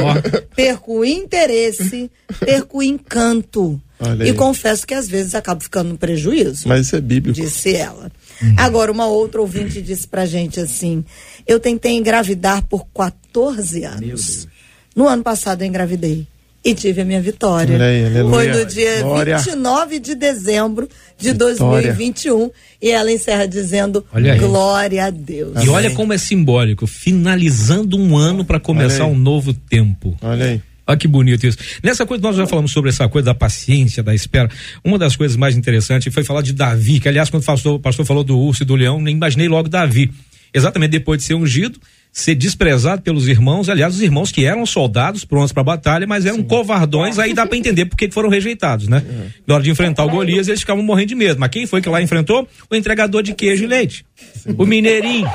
[0.55, 2.09] perco o interesse,
[2.39, 3.81] perco o encanto.
[4.25, 6.67] E confesso que às vezes acabo ficando no prejuízo.
[6.67, 7.39] Mas isso é bíblico.
[7.39, 8.11] Disse ela.
[8.41, 8.53] Hum.
[8.55, 11.03] Agora, uma outra ouvinte disse pra gente assim:
[11.47, 14.47] eu tentei engravidar por 14 anos.
[14.95, 16.27] No ano passado eu engravidei
[16.63, 17.81] e tive a minha vitória.
[17.81, 19.37] Aí, Foi no dia Glória.
[19.37, 21.55] 29 de dezembro de vitória.
[21.55, 22.51] 2021
[22.81, 24.05] e ela encerra dizendo
[24.39, 25.63] glória a Deus.
[25.63, 30.17] E olha como é simbólico, finalizando um ano para começar um novo tempo.
[30.21, 30.61] Olha aí.
[30.87, 31.57] Olha que bonito isso.
[31.83, 34.49] Nessa coisa, nós já falamos sobre essa coisa da paciência, da espera.
[34.83, 37.79] Uma das coisas mais interessantes foi falar de Davi, que aliás, quando o pastor, o
[37.79, 40.09] pastor falou do urso e do leão, nem imaginei logo Davi.
[40.53, 41.77] Exatamente depois de ser ungido,
[42.17, 46.25] ser desprezado pelos irmãos, aliás, os irmãos que eram soldados prontos para a batalha, mas
[46.25, 46.43] eram Sim.
[46.45, 49.03] covardões, aí dá para entender por que foram rejeitados, né?
[49.07, 49.25] Uhum.
[49.45, 51.39] Na hora de enfrentar o Golias, eles ficavam morrendo de medo.
[51.39, 52.47] Mas quem foi que lá enfrentou?
[52.71, 54.03] O entregador de queijo e leite.
[54.33, 54.55] Sim.
[54.57, 55.29] O mineirinho.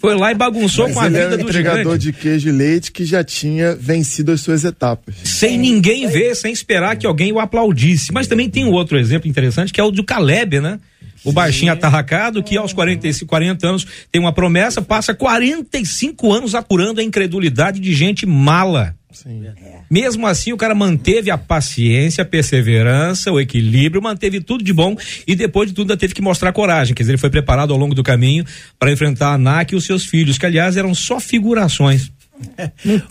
[0.00, 2.52] Foi lá e bagunçou mas com a vida era um do entregador de queijo e
[2.52, 5.14] leite que já tinha vencido as suas etapas.
[5.24, 8.14] Sem ninguém ver, sem esperar que alguém o aplaudisse.
[8.14, 10.80] Mas também tem um outro exemplo interessante, que é o do Caleb, né?
[11.24, 17.00] O baixinho atarracado, que aos 45, 40 anos tem uma promessa, passa 45 anos apurando
[17.00, 18.94] a incredulidade de gente mala.
[19.14, 19.44] Sim.
[19.88, 24.96] Mesmo assim, o cara manteve a paciência, a perseverança, o equilíbrio, manteve tudo de bom
[25.26, 26.94] e depois de tudo ainda teve que mostrar coragem.
[26.94, 28.44] Quer dizer, ele foi preparado ao longo do caminho
[28.78, 32.10] para enfrentar a Anak e os seus filhos, que aliás eram só figurações.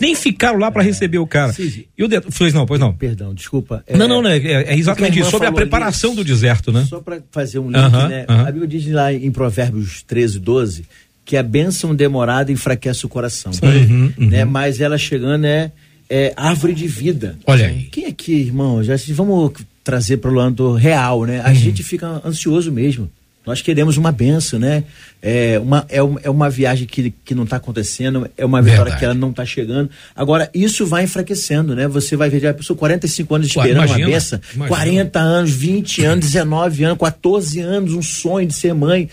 [0.00, 1.52] Nem ficaram lá para receber o cara.
[1.52, 1.84] Sim.
[1.96, 2.20] E o de...
[2.20, 2.92] Pois não, pois não.
[2.92, 3.82] Perdão, desculpa.
[3.86, 3.96] É...
[3.96, 4.36] Não, não, né?
[4.36, 6.84] É, é exatamente isso, sobre a preparação ali, do deserto, né?
[6.88, 8.26] Só para fazer um link, uh -huh, né?
[8.28, 8.48] Uh -huh.
[8.48, 10.84] A Bíblia diz lá em Provérbios 13, 12,
[11.24, 13.50] que a bênção demorada enfraquece o coração.
[13.62, 14.28] Uhum, uhum.
[14.28, 14.44] Né?
[14.44, 15.72] Mas ela chegando é,
[16.08, 17.38] é árvore de vida.
[17.46, 17.84] Olha aí.
[17.84, 19.52] Quem aqui, irmão, já vamos
[19.82, 21.40] trazer para o lado real, né?
[21.42, 21.54] A uhum.
[21.54, 23.10] gente fica ansioso mesmo.
[23.46, 24.84] Nós queremos uma benção, né?
[25.20, 28.98] É uma, é, é uma viagem que, que não está acontecendo, é uma vitória Verdade.
[28.98, 29.90] que ela não está chegando.
[30.16, 31.86] Agora, isso vai enfraquecendo, né?
[31.88, 34.76] Você vai ver a pessoa 45 anos esperando imagina, uma benção, imagina.
[34.76, 39.08] 40 anos, 20 anos, 19 anos, 14 anos, um sonho de ser mãe.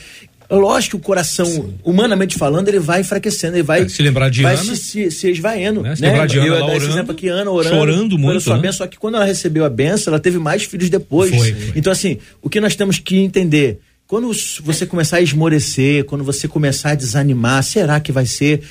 [0.49, 1.73] Lógico que o coração, Sim.
[1.81, 3.87] humanamente falando, ele vai enfraquecendo, ele vai.
[3.87, 4.63] Se lembrar de vai Ana.
[4.63, 5.81] Se, se, se esvaindo.
[5.81, 5.95] Né?
[5.95, 6.09] Se né?
[6.09, 7.75] lembrar de Ana, Eu orando, esse exemplo aqui, Ana orando.
[7.75, 8.41] Chorando muito.
[8.41, 8.63] Sua né?
[8.63, 11.33] benção, só que quando ela recebeu a benção, ela teve mais filhos depois.
[11.33, 11.71] Foi, foi.
[11.73, 13.79] Então, assim, o que nós temos que entender
[14.11, 14.29] quando
[14.61, 18.61] você começar a esmorecer, quando você começar a desanimar, será que vai ser?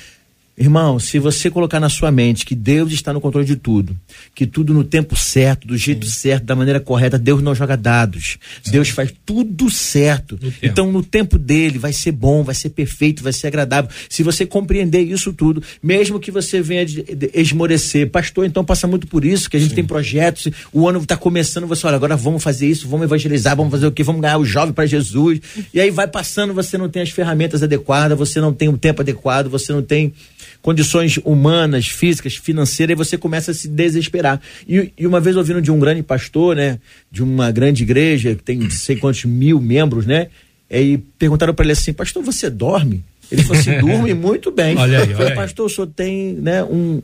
[0.57, 3.97] Irmão, se você colocar na sua mente que Deus está no controle de tudo,
[4.35, 6.11] que tudo no tempo certo, do jeito Sim.
[6.11, 8.37] certo, da maneira correta, Deus não joga dados.
[8.61, 8.71] Sim.
[8.71, 10.37] Deus faz tudo certo.
[10.41, 13.89] No então, no tempo dele, vai ser bom, vai ser perfeito, vai ser agradável.
[14.09, 16.85] Se você compreender isso tudo, mesmo que você venha
[17.33, 19.75] esmorecer, pastor, então passa muito por isso, que a gente Sim.
[19.75, 23.71] tem projetos, o ano está começando, você olha, agora vamos fazer isso, vamos evangelizar, vamos
[23.71, 24.03] fazer o quê?
[24.03, 25.39] Vamos ganhar o jovem para Jesus.
[25.73, 29.01] E aí vai passando, você não tem as ferramentas adequadas, você não tem o tempo
[29.01, 30.13] adequado, você não tem
[30.61, 34.39] condições humanas, físicas, financeiras, e você começa a se desesperar.
[34.67, 36.79] E, e uma vez ouvindo de um grande pastor, né,
[37.11, 40.27] de uma grande igreja, que tem não sei quantos mil membros, né,
[40.69, 43.03] e perguntaram para ele assim, pastor, você dorme?
[43.31, 44.77] Ele falou assim, dorme muito bem.
[44.77, 47.01] Olha aí, olha falei, pastor, o senhor tem né, um,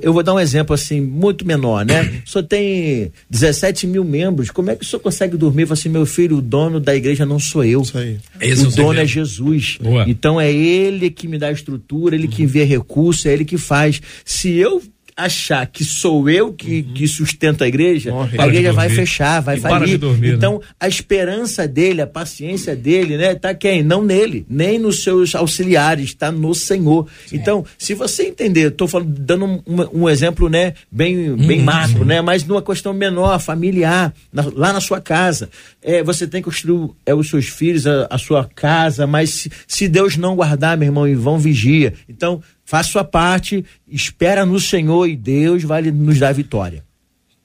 [0.00, 2.20] eu vou dar um exemplo assim, muito menor, né?
[2.26, 5.70] O senhor tem 17 mil membros, como é que o senhor consegue dormir?
[5.70, 7.82] Assim, meu filho, o dono da igreja não sou eu.
[7.82, 8.18] Isso aí.
[8.66, 9.78] o dono é Jesus.
[9.80, 10.04] Boa.
[10.08, 12.30] Então é ele que me dá a estrutura, ele uhum.
[12.30, 14.00] que envia recurso, é ele que faz.
[14.24, 14.82] Se eu
[15.16, 16.92] achar que sou eu que, uhum.
[16.92, 18.38] que sustento a igreja, Morre.
[18.38, 19.96] a igreja vai fechar, vai e falir.
[19.96, 20.66] Dormir, então, né?
[20.78, 23.82] a esperança dele, a paciência dele, né, tá quem?
[23.82, 27.08] Não nele, nem nos seus auxiliares, está no Senhor.
[27.26, 27.36] Sim.
[27.36, 31.64] Então, se você entender, estou falando, dando um, um, exemplo, né, bem, bem uhum.
[31.64, 35.48] macro, né, mas numa questão menor, familiar, na, lá na sua casa,
[35.82, 39.50] é, você tem que construir é, os seus filhos, a, a sua casa, mas se,
[39.66, 41.94] se Deus não guardar, meu irmão, em vão vigia.
[42.06, 46.84] Então, Faça sua parte, espera no Senhor e Deus vai nos dar vitória.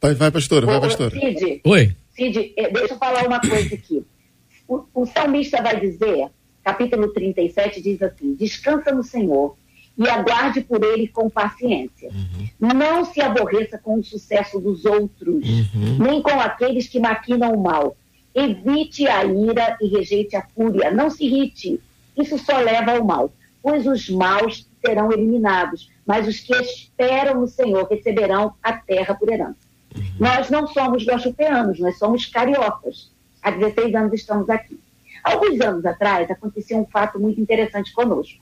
[0.02, 1.12] Vai, vai pastora, vai, pastora.
[1.12, 1.96] Cid, Oi.
[2.10, 4.04] Cid, eh, deixa eu falar uma coisa aqui.
[4.68, 6.28] O, o salmista vai dizer,
[6.64, 9.56] capítulo 37, diz assim: Descansa no Senhor
[9.96, 12.10] e aguarde por ele com paciência.
[12.10, 12.74] Uhum.
[12.74, 15.98] Não se aborreça com o sucesso dos outros, uhum.
[16.00, 17.96] nem com aqueles que maquinam o mal.
[18.34, 20.90] Evite a ira e rejeite a fúria.
[20.90, 21.80] Não se irrite.
[22.18, 27.48] Isso só leva ao mal, pois os maus serão eliminados, mas os que esperam no
[27.48, 29.58] Senhor receberão a terra por herança.
[29.96, 30.04] Uhum.
[30.20, 33.12] Nós não somos guaxupeanos, nós somos cariocas.
[33.42, 34.80] Há 16 anos estamos aqui.
[35.24, 38.42] Alguns anos atrás aconteceu um fato muito interessante conosco.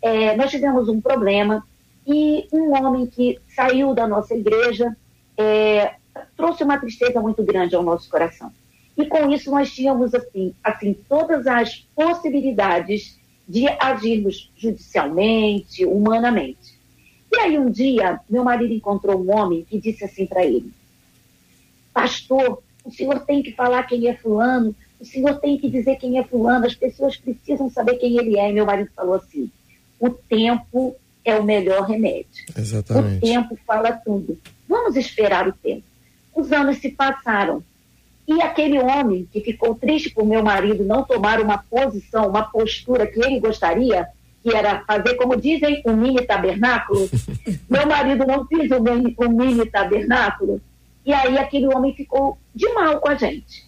[0.00, 1.64] É, nós tivemos um problema
[2.06, 4.94] e um homem que saiu da nossa igreja
[5.36, 5.94] é,
[6.36, 8.52] trouxe uma tristeza muito grande ao nosso coração.
[8.96, 16.74] E com isso nós tínhamos assim, assim todas as possibilidades de agirmos judicialmente, humanamente.
[17.32, 20.70] E aí um dia, meu marido encontrou um homem que disse assim para ele:
[21.92, 26.18] Pastor, o senhor tem que falar quem é fulano, o senhor tem que dizer quem
[26.18, 28.50] é fulano, as pessoas precisam saber quem ele é.
[28.50, 29.50] E meu marido falou assim:
[29.98, 32.44] o tempo é o melhor remédio.
[32.56, 33.18] Exatamente.
[33.18, 34.38] O tempo fala tudo.
[34.68, 35.84] Vamos esperar o tempo.
[36.34, 37.62] Os anos se passaram.
[38.26, 43.06] E aquele homem que ficou triste por meu marido não tomar uma posição, uma postura
[43.06, 44.08] que ele gostaria,
[44.42, 47.08] que era fazer, como dizem, um mini tabernáculo,
[47.68, 50.60] meu marido não fez um mini, um mini tabernáculo,
[51.04, 53.64] e aí aquele homem ficou de mal com a gente.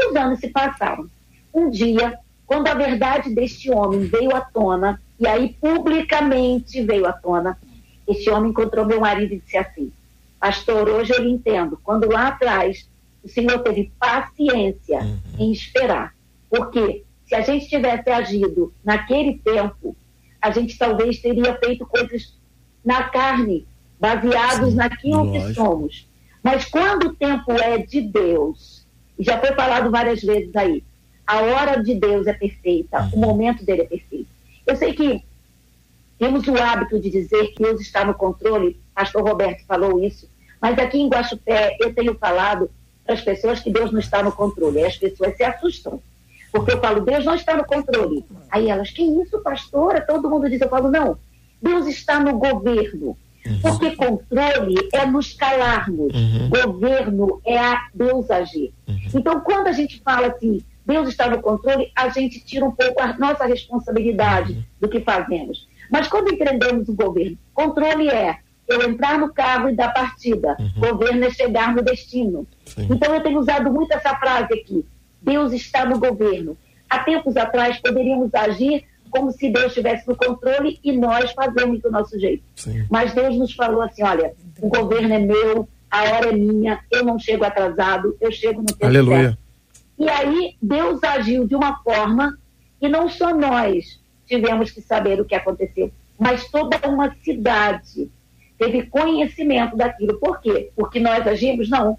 [0.00, 1.06] Os anos se passaram.
[1.52, 7.12] Um dia, quando a verdade deste homem veio à tona, e aí publicamente veio à
[7.12, 7.58] tona,
[8.06, 9.92] este homem encontrou meu marido e disse assim:
[10.40, 11.78] Pastor, hoje eu lhe entendo.
[11.82, 12.87] Quando lá atrás
[13.22, 15.18] o Senhor teve paciência uhum.
[15.38, 16.14] em esperar.
[16.48, 19.96] Porque se a gente tivesse agido naquele tempo,
[20.40, 22.34] a gente talvez teria feito coisas
[22.84, 23.66] na carne,
[24.00, 25.46] baseados Sim, naquilo lógico.
[25.46, 26.08] que somos.
[26.42, 28.86] Mas quando o tempo é de Deus,
[29.18, 30.82] e já foi falado várias vezes aí,
[31.26, 33.10] a hora de Deus é perfeita, uhum.
[33.12, 34.28] o momento dele é perfeito.
[34.66, 35.22] Eu sei que
[36.18, 40.28] temos o hábito de dizer que Deus está no controle, pastor Roberto falou isso,
[40.60, 42.70] mas aqui em Guaxupé eu tenho falado
[43.08, 44.80] para as pessoas que Deus não está no controle.
[44.80, 45.98] Aí as pessoas se assustam.
[46.52, 48.22] Porque eu falo, Deus não está no controle.
[48.50, 50.02] Aí elas, que isso, pastora?
[50.02, 51.16] Todo mundo diz, eu falo, não.
[51.60, 53.16] Deus está no governo.
[53.46, 53.60] Uhum.
[53.62, 56.12] Porque controle é nos calarmos.
[56.14, 56.50] Uhum.
[56.50, 58.74] Governo é a Deus agir.
[58.86, 58.98] Uhum.
[59.14, 63.00] Então, quando a gente fala assim, Deus está no controle, a gente tira um pouco
[63.00, 64.62] a nossa responsabilidade uhum.
[64.82, 65.66] do que fazemos.
[65.90, 68.38] Mas quando entendemos o governo, controle é
[68.68, 70.56] eu entrar no carro e dar partida.
[70.58, 70.80] Uhum.
[70.80, 72.46] Governo é chegar no destino.
[72.66, 72.88] Sim.
[72.90, 74.84] Então eu tenho usado muito essa frase aqui.
[75.22, 76.56] Deus está no governo.
[76.88, 81.90] Há tempos atrás poderíamos agir como se Deus estivesse no controle e nós fazemos do
[81.90, 82.44] nosso jeito.
[82.54, 82.86] Sim.
[82.90, 87.04] Mas Deus nos falou assim: olha, o governo é meu, a hora é minha, eu
[87.04, 89.22] não chego atrasado, eu chego no tempo Aleluia.
[89.22, 89.38] certo.
[89.98, 92.38] E aí Deus agiu de uma forma
[92.80, 98.10] e não só nós tivemos que saber o que aconteceu, mas toda uma cidade
[98.58, 100.18] teve conhecimento daquilo.
[100.18, 100.70] Por quê?
[100.74, 101.70] Porque nós agimos?
[101.70, 101.98] Não.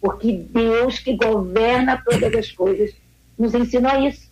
[0.00, 2.94] Porque Deus, que governa todas as coisas,
[3.38, 4.30] nos ensinou isso.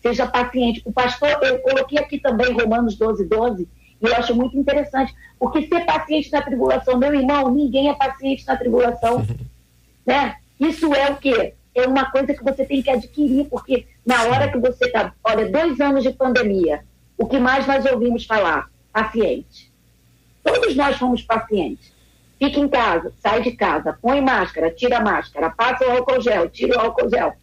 [0.00, 0.80] Seja paciente.
[0.84, 3.68] O pastor, eu coloquei aqui também Romanos 12, 12,
[4.00, 8.46] E eu acho muito interessante, porque ser paciente na tribulação, meu irmão, ninguém é paciente
[8.46, 9.26] na tribulação.
[10.06, 10.36] né?
[10.60, 11.54] Isso é o quê?
[11.74, 15.12] É uma coisa que você tem que adquirir, porque na hora que você está.
[15.24, 16.84] Olha, dois anos de pandemia,
[17.18, 18.70] o que mais nós ouvimos falar?
[18.92, 19.73] Paciente.
[20.64, 21.92] Todos nós fomos pacientes.
[22.38, 26.48] Fica em casa, sai de casa, põe máscara, tira a máscara, passa o álcool gel,
[26.48, 27.34] tira o álcool gel.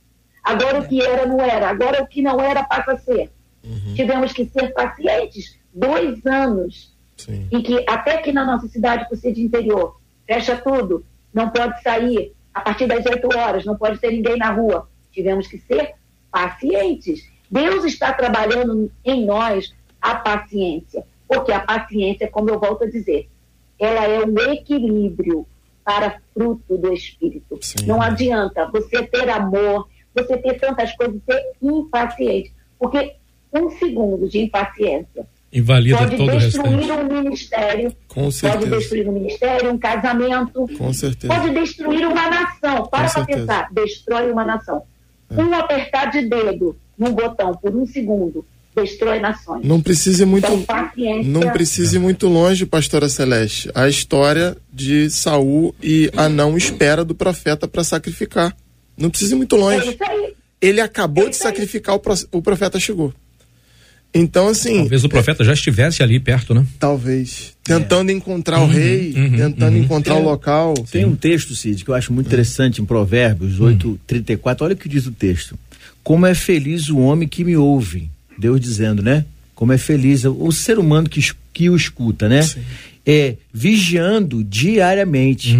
[0.43, 3.31] Agora o que era não era, agora o que não era passa a ser.
[3.63, 3.93] Uhum.
[3.95, 7.47] Tivemos que ser pacientes dois anos Sim.
[7.51, 11.79] em que até que na nossa cidade, por ser de interior, fecha tudo, não pode
[11.83, 14.89] sair a partir das 8 horas, não pode ter ninguém na rua.
[15.11, 15.93] Tivemos que ser
[16.31, 17.29] pacientes.
[17.49, 23.29] Deus está trabalhando em nós a paciência, porque a paciência, como eu volto a dizer,
[23.79, 25.47] ela é um equilíbrio
[25.81, 27.57] para fruto do Espírito.
[27.61, 27.85] Sim.
[27.85, 33.13] Não adianta você ter amor, você ter tantas coisas ser impaciente, porque
[33.53, 39.77] um segundo de impaciência Invalida pode todo destruir um ministério, pode destruir um ministério, um
[39.77, 41.33] casamento, Com certeza.
[41.33, 42.87] pode destruir uma nação.
[42.87, 43.21] Para para.
[43.21, 43.25] É.
[43.25, 44.83] pensar, destrói uma nação.
[45.29, 48.45] Um apertar de dedo num botão por um segundo
[48.75, 49.65] destrói nações.
[49.65, 50.45] Não precise muito.
[50.45, 51.31] Então, paciência.
[51.31, 53.69] Não precise ir muito longe, pastora Celeste.
[53.75, 58.55] A história de Saul e a não espera do profeta para sacrificar.
[58.97, 59.97] Não precisa ir muito É longe.
[60.61, 63.13] Ele acabou de sacrificar, o pro- o profeta chegou.
[64.13, 66.65] Então, assim, Talvez o profeta já estivesse ali perto, né?
[66.77, 67.53] talvez.
[67.63, 69.83] Tentando encontrar o rei, uhum, tentando uhum.
[69.83, 70.73] encontrar o local.
[70.91, 74.65] Tem um texto, Cid, que eu acho muito interessante em Provérbios 8, 34.
[74.65, 75.57] Olha o que diz o texto.
[76.03, 78.09] Como é feliz o homem que me ouve.
[78.37, 79.25] Deus dizendo, né?
[79.55, 81.21] Como é feliz o ser humano que,
[81.53, 82.41] que o escuta, né?
[83.05, 85.55] É vigiando diariamente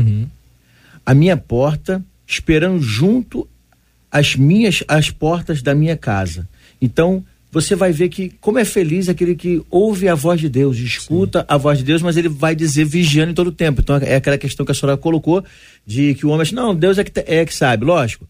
[1.05, 3.47] a minha porta, esperando junto
[4.11, 6.47] às minhas as portas da minha casa.
[6.81, 10.77] Então, você vai ver que como é feliz aquele que ouve a voz de Deus,
[10.77, 13.81] escuta a voz de Deus, mas ele vai dizer vigiando em todo o tempo.
[13.81, 15.43] Então, é aquela questão que a senhora colocou
[15.85, 18.25] de que o homem não, Deus é que, é que sabe, lógico.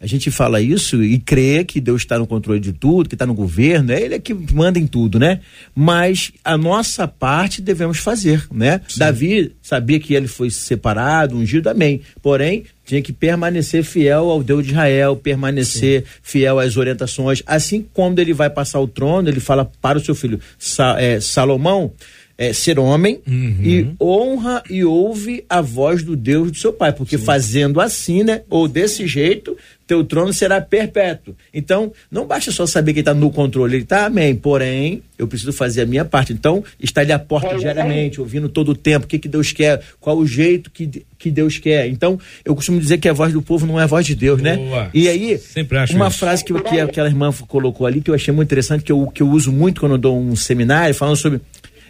[0.00, 3.26] A gente fala isso e crê que Deus está no controle de tudo, que está
[3.26, 5.40] no governo, é ele é que manda em tudo, né?
[5.74, 8.80] Mas a nossa parte devemos fazer, né?
[8.96, 12.00] Davi sabia que ele foi separado, ungido, amém.
[12.22, 17.42] Porém, tinha que permanecer fiel ao Deus de Israel, permanecer fiel às orientações.
[17.44, 21.18] Assim como ele vai passar o trono, ele fala para o seu filho Sa- é,
[21.20, 21.92] Salomão,
[22.38, 27.18] é, ser homem e honra e ouve a voz do Deus do seu pai, porque
[27.18, 29.56] fazendo assim, né, ou desse jeito,
[29.88, 31.34] teu trono será perpétuo.
[31.52, 34.36] Então, não basta só saber que ele está no controle, ele está, amém.
[34.36, 36.30] Porém, eu preciso fazer a minha parte.
[36.30, 39.50] Então, está ali à porta É diariamente, ouvindo todo o tempo, o que, que Deus
[39.50, 41.88] quer, qual o jeito que, que Deus quer.
[41.88, 44.42] Então, eu costumo dizer que a voz do povo não é a voz de Deus,
[44.42, 44.58] né?
[44.58, 44.90] Boa.
[44.92, 46.18] E aí, Sempre acho uma isso.
[46.18, 49.22] frase que, que aquela irmã colocou ali, que eu achei muito interessante, que eu, que
[49.22, 51.40] eu uso muito quando eu dou um seminário, falando sobre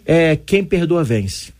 [0.08, 1.52] é, quem perdoa vence.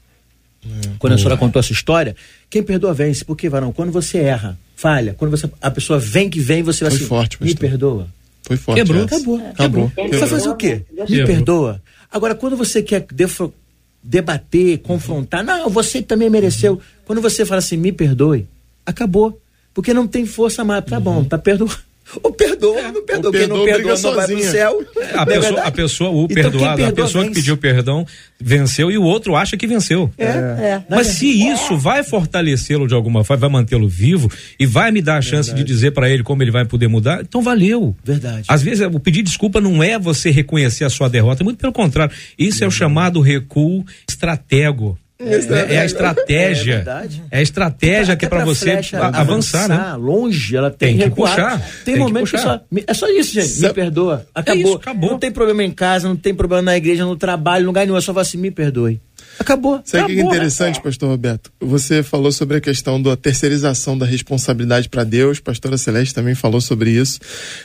[0.99, 2.17] Quando a senhora contou essa história,
[2.51, 3.25] quem perdoa vence.
[3.25, 3.73] Por quê, varão?
[3.73, 7.07] Quando você erra, falha, quando você, a pessoa vem que vem, você vai Foi assim,
[7.07, 7.69] forte, me pastor.
[7.69, 8.09] perdoa.
[8.43, 8.79] Foi forte.
[8.81, 9.05] Quebrou.
[9.05, 9.15] essa.
[9.17, 9.37] Acabou.
[9.51, 9.89] Acabou.
[9.91, 10.09] Quebrou.
[10.13, 10.83] Você vai fazer o quê?
[11.09, 11.81] Me perdoa.
[12.11, 13.55] Agora, quando você quer defro-
[14.03, 16.81] debater, confrontar, não, você também mereceu.
[17.05, 18.47] Quando você fala assim, me perdoe,
[18.85, 19.39] acabou.
[19.75, 20.85] Porque não tem força mais.
[20.85, 21.79] Tá bom, tá perdoado.
[22.23, 23.33] Ou perdoa, ou não perdoa.
[23.33, 24.51] Quem não perdoa, não vai pro sozinha.
[24.51, 24.81] céu.
[25.15, 25.69] A é pessoa, verdade?
[25.69, 27.41] a pessoa, o Então, perdoado, a pessoa que vence.
[27.41, 28.07] pediu perdão
[28.41, 30.11] venceu e o outro acha que venceu.
[30.17, 30.81] É.
[30.89, 35.19] Mas se isso vai fortalecê-lo de alguma forma, vai mantê-lo vivo e vai me dar
[35.19, 37.97] a chance de dizer para ele como ele vai poder mudar, então valeu.
[38.05, 38.45] Verdade.
[38.49, 42.15] Às vezes o pedir desculpa não é você reconhecer a sua derrota, muito pelo contrário.
[42.39, 44.99] Isso é o chamado recuo estratego.
[45.21, 46.73] É, é a estratégia.
[46.73, 47.23] É verdade.
[47.31, 49.95] É a estratégia que é para você flecha a- avançar, né?
[49.97, 51.35] Longe, ela tem, Tem que recuar.
[51.35, 52.59] puxar, Tem, tem que momentos que, puxar.
[52.59, 52.83] só.
[52.87, 53.61] É só isso, gente.
[53.61, 54.25] Me perdoa.
[54.35, 54.63] Acabou.
[54.63, 55.11] isso, acabou.
[55.11, 57.99] Não tem problema em casa, não tem problema na igreja, no trabalho, no lugar nenhum.
[57.99, 59.01] É só falar assim, me perdoe.
[59.39, 59.81] Acabou.
[59.85, 61.51] Sabe o que é interessante, pastor Roberto?
[61.61, 66.61] Você falou sobre a questão da terceirização da responsabilidade para Deus, pastora Celeste também falou
[66.61, 67.21] sobre isso.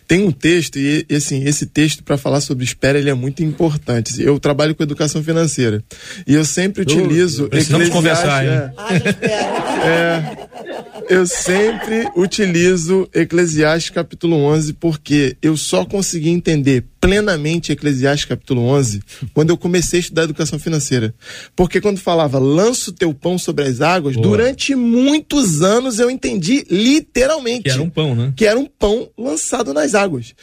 [0.08, 4.22] Tem um texto, e, assim, esse texto para falar sobre espera, ele é muito importante.
[4.22, 5.84] Eu trabalho com educação financeira
[6.28, 7.48] e eu sempre utilizo.
[7.50, 8.52] Precisamos Eclesiastes- conversar, hein?
[8.52, 10.50] é, espera.
[11.10, 19.02] eu sempre utilizo Eclesiastes capítulo 11 porque eu só consegui entender plenamente Eclesiastes capítulo 11
[19.34, 21.14] quando eu comecei a estudar educação financeira.
[21.56, 24.28] Porque quando falava lança o teu pão sobre as águas, Boa.
[24.28, 28.34] durante muitos anos eu entendi literalmente Que era um pão, né?
[28.36, 30.34] que era um pão lançado nas águas.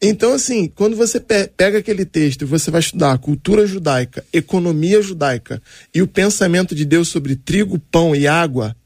[0.00, 5.02] Então, assim, quando você pe- pega aquele texto e você vai estudar cultura judaica, economia
[5.02, 5.60] judaica
[5.94, 8.76] e o pensamento de Deus sobre trigo, pão e água,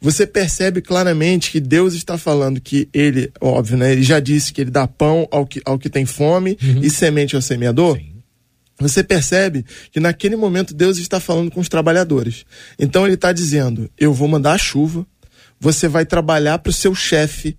[0.00, 3.92] você percebe claramente que Deus está falando que ele, óbvio, né?
[3.92, 7.34] Ele já disse que ele dá pão ao que, ao que tem fome e semente
[7.34, 7.98] ao semeador.
[8.78, 12.44] Você percebe que naquele momento Deus está falando com os trabalhadores.
[12.78, 15.06] Então ele está dizendo: eu vou mandar a chuva,
[15.58, 17.58] você vai trabalhar para o seu chefe,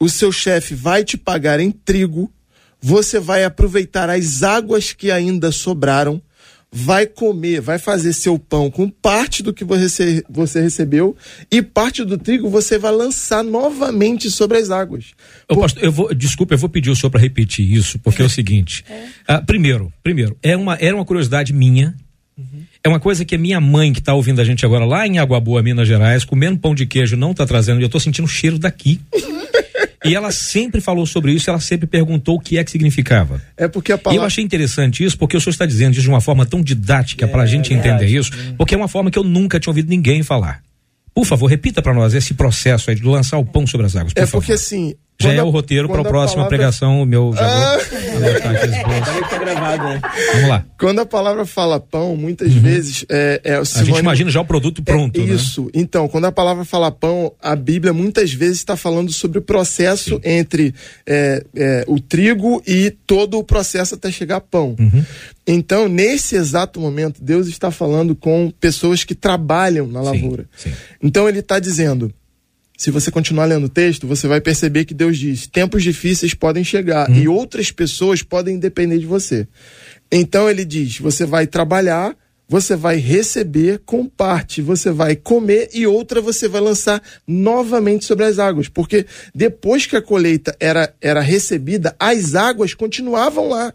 [0.00, 2.32] o seu chefe vai te pagar em trigo,
[2.80, 6.22] você vai aproveitar as águas que ainda sobraram,
[6.78, 11.16] vai comer, vai fazer seu pão com parte do que você, você recebeu
[11.50, 15.14] e parte do trigo você vai lançar novamente sobre as águas.
[15.48, 18.24] Eu, pastor, eu vou, desculpa, eu vou pedir o senhor para repetir isso, porque é,
[18.24, 18.84] é o seguinte.
[18.90, 19.06] É.
[19.26, 21.96] Ah, primeiro, primeiro, é uma, era uma curiosidade minha.
[22.36, 22.64] Uhum.
[22.86, 25.18] É uma coisa que a minha mãe, que está ouvindo a gente agora lá em
[25.18, 28.26] Água Boa, Minas Gerais, comendo pão de queijo, não está trazendo, e eu estou sentindo
[28.26, 29.00] o cheiro daqui.
[30.04, 33.42] E ela sempre falou sobre isso, ela sempre perguntou o que é que significava.
[33.56, 34.16] É porque a palavra...
[34.16, 36.62] E eu achei interessante isso, porque o senhor está dizendo isso de uma forma tão
[36.62, 39.72] didática é, para a gente entender isso, porque é uma forma que eu nunca tinha
[39.72, 40.62] ouvido ninguém falar.
[41.12, 44.12] Por favor, repita para nós esse processo aí de lançar o pão sobre as águas.
[44.12, 44.42] Por é favor.
[44.42, 46.58] porque assim, já é o roteiro para a próxima palavra...
[46.58, 47.32] pregação, o meu.
[47.34, 47.78] Já ah.
[47.78, 50.00] vou tá gravado, né?
[50.34, 50.64] Vamos lá.
[50.78, 52.60] Quando a palavra fala pão, muitas uhum.
[52.60, 55.18] vezes é, é A gente imagina já o produto pronto.
[55.18, 55.64] É isso.
[55.64, 55.70] Né?
[55.74, 60.16] Então, quando a palavra fala pão, a Bíblia muitas vezes está falando sobre o processo
[60.16, 60.20] Sim.
[60.22, 60.74] entre
[61.06, 64.76] é, é, o trigo e todo o processo até chegar a pão.
[64.78, 65.04] Uhum.
[65.46, 70.46] Então, nesse exato momento, Deus está falando com pessoas que trabalham na lavoura.
[70.56, 70.70] Sim.
[70.70, 70.76] Sim.
[71.02, 72.12] Então, ele está dizendo
[72.76, 76.62] se você continuar lendo o texto, você vai perceber que Deus diz: tempos difíceis podem
[76.62, 77.14] chegar hum.
[77.14, 79.48] e outras pessoas podem depender de você.
[80.12, 82.14] Então ele diz: você vai trabalhar,
[82.48, 88.24] você vai receber com parte, você vai comer e outra você vai lançar novamente sobre
[88.24, 93.72] as águas, porque depois que a colheita era, era recebida, as águas continuavam lá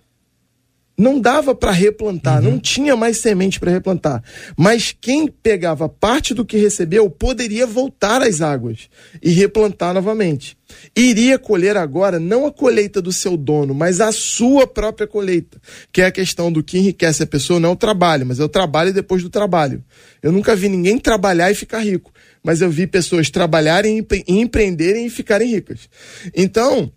[1.01, 2.51] não dava para replantar, uhum.
[2.51, 4.23] não tinha mais semente para replantar.
[4.55, 8.87] Mas quem pegava parte do que recebeu poderia voltar às águas
[9.21, 10.55] e replantar novamente.
[10.95, 15.59] Iria colher agora não a colheita do seu dono, mas a sua própria colheita,
[15.91, 18.43] que é a questão do que enriquece a pessoa não é o trabalho, mas é
[18.43, 19.83] o trabalho depois do trabalho.
[20.21, 22.11] Eu nunca vi ninguém trabalhar e ficar rico,
[22.43, 25.89] mas eu vi pessoas trabalharem e empreenderem e ficarem ricas.
[26.35, 26.91] Então,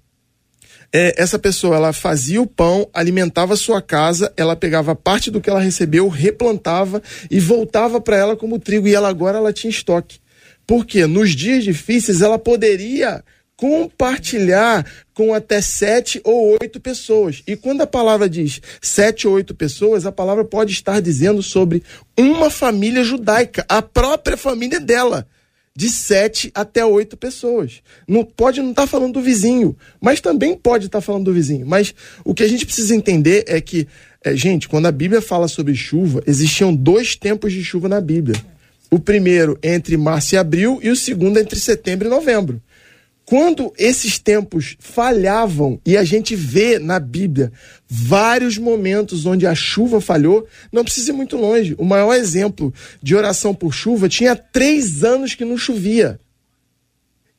[0.96, 5.50] é, essa pessoa ela fazia o pão, alimentava sua casa, ela pegava parte do que
[5.50, 10.20] ela recebeu, replantava e voltava para ela como trigo e ela agora ela tinha estoque.
[10.64, 13.24] Porque nos dias difíceis ela poderia
[13.56, 17.42] compartilhar com até sete ou oito pessoas.
[17.44, 21.82] E quando a palavra diz sete ou oito pessoas, a palavra pode estar dizendo sobre
[22.16, 25.26] uma família judaica, a própria família dela
[25.76, 27.82] de sete até oito pessoas.
[28.06, 31.32] Não pode não estar tá falando do vizinho, mas também pode estar tá falando do
[31.32, 31.66] vizinho.
[31.66, 31.92] Mas
[32.24, 33.88] o que a gente precisa entender é que,
[34.24, 38.40] é, gente, quando a Bíblia fala sobre chuva, existiam dois tempos de chuva na Bíblia.
[38.90, 42.62] O primeiro entre março e abril e o segundo entre setembro e novembro.
[43.26, 47.50] Quando esses tempos falhavam, e a gente vê na Bíblia
[47.88, 51.74] vários momentos onde a chuva falhou, não precisa ir muito longe.
[51.78, 52.72] O maior exemplo
[53.02, 56.20] de oração por chuva tinha três anos que não chovia.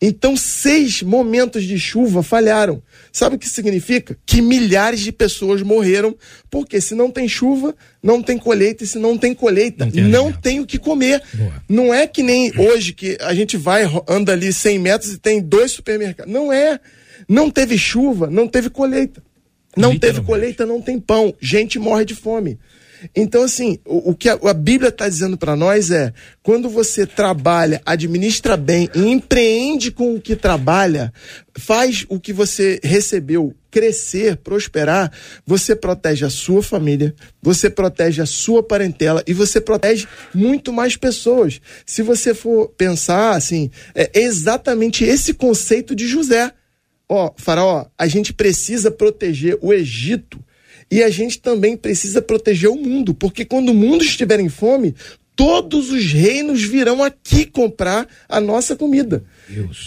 [0.05, 2.81] Então, seis momentos de chuva falharam.
[3.11, 4.15] Sabe o que significa?
[4.23, 6.15] Que milhares de pessoas morreram,
[6.49, 10.03] porque se não tem chuva, não tem colheita, e se não tem colheita, não tem,
[10.03, 11.23] não tem o que comer.
[11.33, 11.63] Boa.
[11.67, 15.41] Não é que nem hoje que a gente vai, anda ali 100 metros e tem
[15.41, 16.31] dois supermercados.
[16.31, 16.79] Não é.
[17.27, 19.23] Não teve chuva, não teve colheita.
[19.75, 21.33] Não teve colheita, não tem pão.
[21.41, 22.59] Gente morre de fome.
[23.15, 27.05] Então, assim, o, o que a, a Bíblia está dizendo para nós é: quando você
[27.05, 31.13] trabalha, administra bem e empreende com o que trabalha,
[31.57, 35.11] faz o que você recebeu crescer, prosperar,
[35.45, 40.95] você protege a sua família, você protege a sua parentela e você protege muito mais
[40.95, 41.59] pessoas.
[41.85, 46.53] Se você for pensar assim, é exatamente esse conceito de José.
[47.09, 50.39] Ó, Faraó, a gente precisa proteger o Egito
[50.89, 54.95] e a gente também precisa proteger o mundo, porque quando o mundo estiver em fome,
[55.35, 59.23] todos os reinos virão aqui comprar a nossa comida.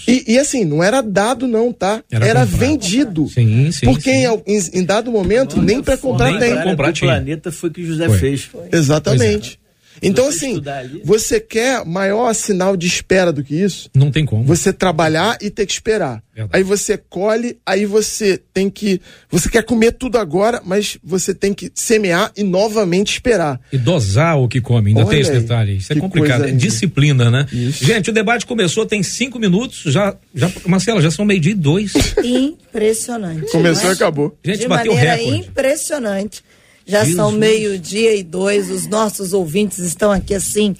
[0.06, 2.02] E, e, assim, não era dado não, tá?
[2.10, 3.28] Era, era vendido.
[3.28, 4.42] Sim, sim, porque sim.
[4.46, 6.54] Em, em, dado momento, nem para comprar nem tem.
[6.54, 8.18] Pra comprar, o planeta foi que José foi.
[8.18, 8.42] fez.
[8.42, 8.68] Foi.
[8.70, 9.58] Exatamente.
[10.02, 10.62] Então, assim,
[11.04, 13.90] você quer maior sinal de espera do que isso?
[13.94, 14.44] Não tem como.
[14.44, 16.22] Você trabalhar e ter que esperar.
[16.34, 16.56] Verdade.
[16.56, 19.00] Aí você colhe, aí você tem que.
[19.28, 23.60] Você quer comer tudo agora, mas você tem que semear e novamente esperar.
[23.72, 25.78] E dosar o que come, ainda Olha tem esse detalhe.
[25.78, 26.44] Isso é complicado.
[26.44, 27.44] É disciplina, né?
[27.52, 27.84] Isso.
[27.84, 29.82] Gente, o debate começou, tem cinco minutos.
[29.92, 31.92] Já, já, Marcela, já são meio-dia e dois.
[32.22, 33.50] Impressionante.
[33.50, 34.38] Começou e acabou.
[34.44, 35.38] Gente, de bateu maneira recorde.
[35.38, 36.44] impressionante.
[36.88, 37.16] Já Jesus.
[37.16, 40.74] são meio-dia e dois, os nossos ouvintes estão aqui assim,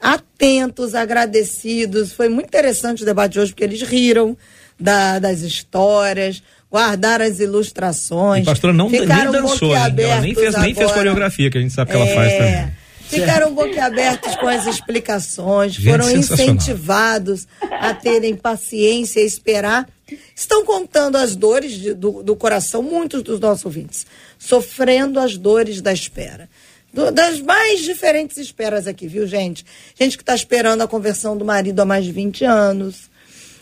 [0.00, 2.12] atentos, agradecidos.
[2.12, 4.36] Foi muito interessante o debate de hoje, porque eles riram
[4.78, 8.42] da- das histórias, guardaram as ilustrações.
[8.46, 9.76] A pastora não nem ficaram dançou, hein?
[9.98, 12.84] ela nem fez, nem fez coreografia, que a gente sabe que ela É, faz também.
[13.06, 19.86] Ficaram boquiabertos com as explicações, Gente, foram incentivados a terem paciência e esperar.
[20.34, 24.06] Estão contando as dores de- do, do coração, muitos dos nossos ouvintes,
[24.48, 26.48] sofrendo as dores da espera.
[26.92, 29.64] Do- das mais diferentes esperas aqui, viu, gente?
[29.98, 33.10] Gente que está esperando a conversão do marido há mais de 20 anos.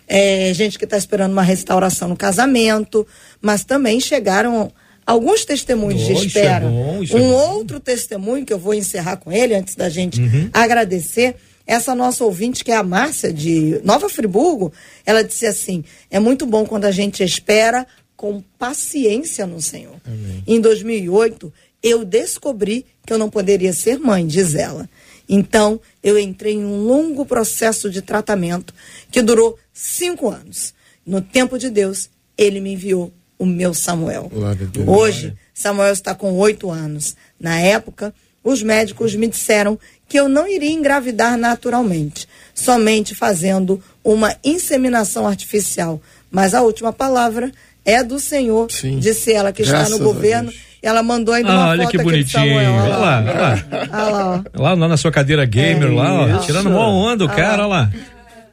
[0.09, 3.07] É, gente que está esperando uma restauração no casamento,
[3.41, 4.71] mas também chegaram
[5.07, 6.67] alguns testemunhos de Oh, isso é espera.
[6.67, 7.57] bom, é um bom.
[7.57, 10.51] outro testemunho que eu vou encerrar com ele antes da gente Uhum.
[10.53, 11.37] agradecer.
[11.65, 14.73] Essa nossa ouvinte, que é a Márcia de Nova Friburgo,
[15.07, 19.97] ela disse assim: é muito bom quando a gente espera com paciência no Senhor.
[20.47, 21.53] Em 2008,
[21.83, 24.89] eu descobri que eu não poderia ser mãe, diz ela.
[25.29, 28.75] Então, eu entrei em um longo processo de tratamento
[29.11, 30.75] que durou cinco anos.
[31.05, 34.31] No tempo de Deus, ele me enviou o meu Samuel.
[34.87, 37.17] Hoje, Samuel está com oito anos.
[37.41, 44.37] Na época, os médicos me disseram que eu não iria engravidar naturalmente, somente fazendo uma
[44.45, 46.01] inseminação artificial.
[46.31, 47.53] Mas a última palavra
[47.85, 48.99] é do Senhor, Sim.
[48.99, 50.53] disse ela, que Graças está no governo.
[50.83, 52.45] Ela mandou ainda Ah, uma olha foto que aqui de bonitinho.
[52.61, 52.73] Samuel.
[52.73, 53.65] Olha lá, olha lá.
[53.93, 54.63] Olha lá, ó.
[54.63, 56.47] Lá, lá na sua cadeira gamer, lá, ó, Isso.
[56.47, 57.93] tirando mó onda o cara, olha lá.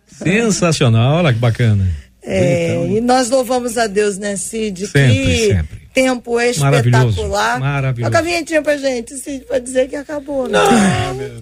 [0.07, 1.87] Sensacional, olha que bacana.
[2.21, 4.87] É, e nós louvamos a Deus, né, Cid?
[4.87, 5.78] Sempre, que sempre.
[6.03, 7.59] Tempo Maravilhoso, espetacular.
[7.59, 8.11] maravilhoso.
[8.11, 10.47] Toca a vinhetinha pra gente, Cid, pra dizer que acabou.
[10.47, 10.59] Né?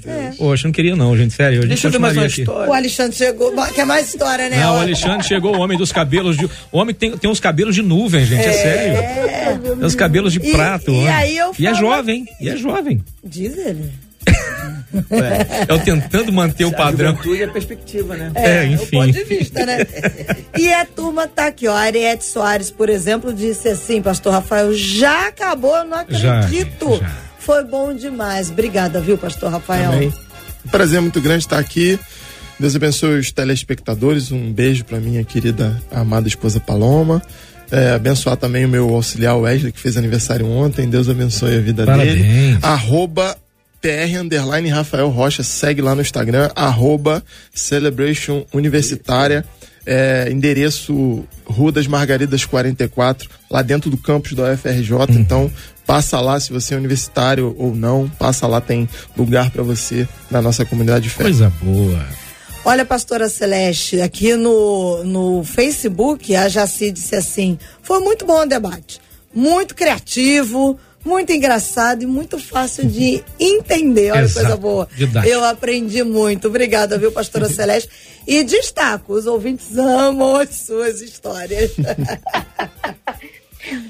[0.06, 0.32] É.
[0.38, 1.62] Poxa, não queria não, gente, sério.
[1.62, 2.42] Gente Deixa eu ver mais uma aqui.
[2.42, 2.70] história.
[2.70, 3.54] O Alexandre chegou.
[3.74, 4.60] Quer mais história, né?
[4.60, 6.46] Não, o Alexandre chegou, o homem dos cabelos de.
[6.72, 9.62] O homem tem, tem uns cabelos de nuvem, gente, é, sério.
[9.78, 10.92] Tem uns cabelos de E- prato.
[10.92, 11.08] e homem.
[11.10, 13.04] aí eu E é jovem, e é jovem.
[13.24, 13.92] Diz ele.
[15.10, 17.12] É eu tentando manter o A padrão.
[17.12, 18.32] juventude é perspectiva, né?
[18.36, 18.98] É, O enfim.
[18.98, 19.78] ponto de vista, né?
[20.58, 21.74] e a turma tá aqui, ó.
[21.74, 26.98] A Ariete Soares, por exemplo, disse assim, pastor Rafael, já acabou, eu não Já, acredito.
[27.00, 27.12] já.
[27.40, 28.50] Foi bom demais.
[28.50, 29.92] Obrigada, viu, pastor Rafael?
[29.94, 30.14] Amém.
[30.66, 31.98] Um prazer muito grande estar aqui.
[32.60, 34.32] Deus abençoe os telespectadores.
[34.32, 37.22] Um beijo para minha querida amada esposa Paloma.
[37.70, 40.90] É, abençoar também o meu auxiliar Wesley, que fez aniversário ontem.
[40.90, 42.14] Deus abençoe a vida Parabéns.
[42.16, 42.58] dele.
[42.62, 43.38] Arroba
[43.82, 45.44] PR underline Rafael Rocha.
[45.44, 46.50] Segue lá no Instagram.
[46.56, 47.24] Arroba
[47.54, 49.46] Celebration Universitária.
[49.86, 54.92] É, endereço Rua das Margaridas 44, lá dentro do campus da UFRJ.
[55.12, 55.50] Então,
[55.86, 58.10] passa lá se você é universitário ou não.
[58.20, 61.24] Passa lá, tem lugar para você na nossa comunidade de fé.
[61.24, 62.06] Coisa boa.
[62.66, 68.46] Olha, pastora Celeste, aqui no, no Facebook, a Jaci disse assim: foi muito bom o
[68.46, 69.00] debate,
[69.34, 74.12] muito criativo, muito engraçado e muito fácil de entender.
[74.12, 74.88] Olha que Exato, coisa boa.
[74.94, 75.34] didático.
[75.34, 76.50] Eu aprendi muito.
[76.50, 77.90] Obrigada, viu, pastora Celeste?
[78.28, 81.72] E destaco: os ouvintes amam as suas histórias.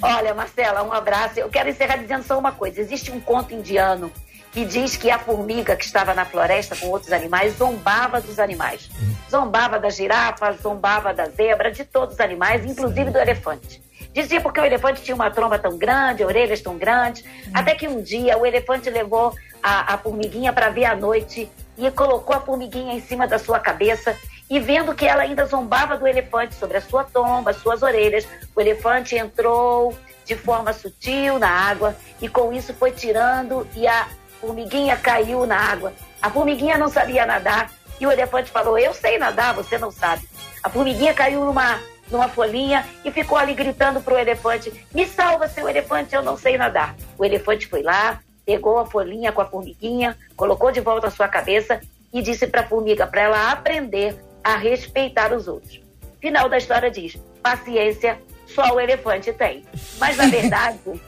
[0.01, 1.39] Olha, Marcela, um abraço.
[1.39, 2.79] Eu quero encerrar dizendo só uma coisa.
[2.79, 4.11] Existe um conto indiano
[4.51, 8.89] que diz que a formiga que estava na floresta com outros animais zombava dos animais.
[9.29, 13.81] Zombava da girafa, zombava da zebra, de todos os animais, inclusive do elefante.
[14.17, 18.01] Dizia porque o elefante tinha uma tromba tão grande, orelhas tão grandes, até que um
[18.01, 21.47] dia o elefante levou a, a formiguinha para ver à noite
[21.77, 24.17] e colocou a formiguinha em cima da sua cabeça
[24.49, 28.59] e vendo que ela ainda zombava do elefante sobre a sua tomba, suas orelhas, o
[28.59, 29.95] elefante entrou
[30.25, 34.07] de forma sutil na água e com isso foi tirando e a
[34.41, 35.93] formiguinha caiu na água.
[36.23, 40.27] A formiguinha não sabia nadar e o elefante falou: Eu sei nadar, você não sabe.
[40.63, 41.79] A formiguinha caiu numa,
[42.11, 46.37] numa folhinha e ficou ali gritando para o elefante: Me salva, seu elefante, eu não
[46.37, 46.95] sei nadar.
[47.17, 51.27] O elefante foi lá, pegou a folhinha com a formiguinha, colocou de volta a sua
[51.27, 51.81] cabeça
[52.13, 55.81] e disse para a formiga para ela aprender a respeitar os outros.
[56.21, 59.65] Final da história diz: paciência só o elefante tem.
[59.99, 60.79] Mas na verdade,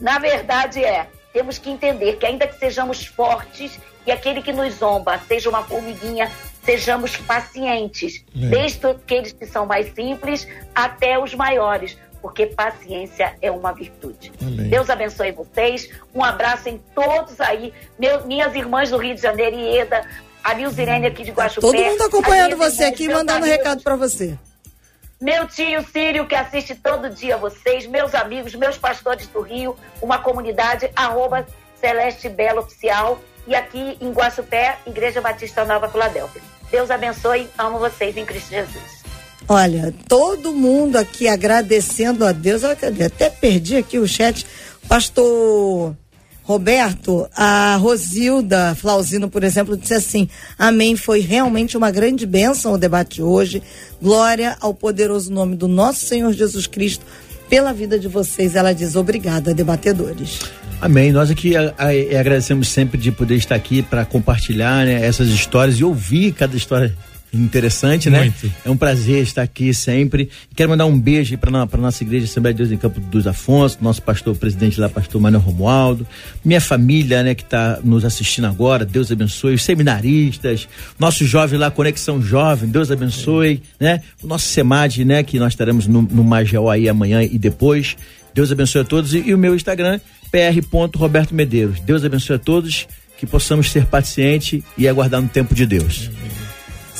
[0.00, 4.74] na verdade é, temos que entender que ainda que sejamos fortes e aquele que nos
[4.74, 6.30] zomba seja uma formiguinha,
[6.64, 13.72] sejamos pacientes, desde aqueles que são mais simples até os maiores, porque paciência é uma
[13.72, 14.30] virtude.
[14.40, 14.68] Amém.
[14.68, 15.90] Deus abençoe vocês.
[16.14, 20.02] Um abraço em todos aí, meu- minhas irmãs do Rio de Janeiro, Ieda,
[20.44, 21.60] a Nilzirene aqui de Guaxupé.
[21.66, 24.38] Todo mundo acompanhando você aqui, mandando amigos, recado pra você.
[25.20, 30.18] meu tio Sírio, que assiste todo dia vocês, meus amigos, meus pastores do Rio, uma
[30.18, 31.46] comunidade, arroba
[31.78, 33.18] Celeste Belo Oficial,
[33.50, 36.40] e aqui em Guaçupé, Igreja Batista Nova Filadélfia.
[36.70, 39.02] Deus abençoe, amo vocês em Cristo Jesus.
[39.48, 42.62] Olha, todo mundo aqui agradecendo a Deus.
[42.80, 43.06] Cadê?
[43.06, 44.46] Até perdi aqui o chat.
[44.88, 45.96] Pastor
[46.44, 50.94] Roberto, a Rosilda Flauzino, por exemplo, disse assim: Amém.
[50.94, 53.60] Foi realmente uma grande bênção o debate de hoje.
[54.00, 57.04] Glória ao poderoso nome do nosso Senhor Jesus Cristo
[57.50, 58.54] pela vida de vocês.
[58.54, 60.38] Ela diz: Obrigada, debatedores.
[60.80, 61.12] Amém.
[61.12, 61.88] Nós aqui a, a,
[62.18, 66.94] agradecemos sempre de poder estar aqui para compartilhar né, essas histórias e ouvir cada história
[67.32, 68.20] interessante, né?
[68.20, 68.52] Muito.
[68.64, 70.28] É um prazer estar aqui sempre.
[70.54, 73.78] Quero mandar um beijo para a nossa igreja Assembleia de Deus em Campo dos Afonso,
[73.80, 76.06] nosso pastor presidente lá, pastor Manuel Romualdo,
[76.44, 80.68] minha família, né, que está nos assistindo agora, Deus abençoe, os seminaristas,
[80.98, 83.84] nosso jovem lá, Conexão Jovem, Deus abençoe, é.
[83.84, 84.02] né?
[84.22, 87.96] O nosso SEMAD, né, que nós estaremos no, no Magel aí amanhã e depois.
[88.34, 90.00] Deus abençoe a todos e, e o meu Instagram,
[90.30, 91.80] pr.roberto Medeiros.
[91.80, 92.86] Deus abençoe a todos,
[93.18, 96.10] que possamos ser pacientes e aguardar no tempo de Deus.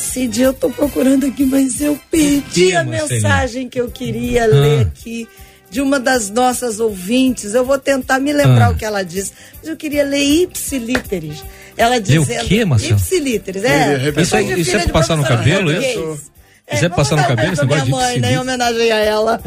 [0.01, 4.47] Cid, eu tô procurando aqui, mas eu perdi a mensagem que eu queria ah.
[4.47, 5.29] ler aqui
[5.71, 7.55] de uma das nossas ouvintes.
[7.55, 8.71] Eu vou tentar me lembrar ah.
[8.71, 9.33] o que ela disse.
[9.59, 11.45] Mas eu queria ler ipsilíteres.
[11.77, 12.45] Ela dizendo.
[12.45, 12.97] O quê, Marcelo?
[12.97, 14.11] Ipsilíteres, é.
[14.21, 16.31] Isso, é, isso é pra passar no cabelo, isso?
[16.67, 19.41] É, Isso é passar no cabelo, esse negócio minha mãe, né, em homenagem a ela.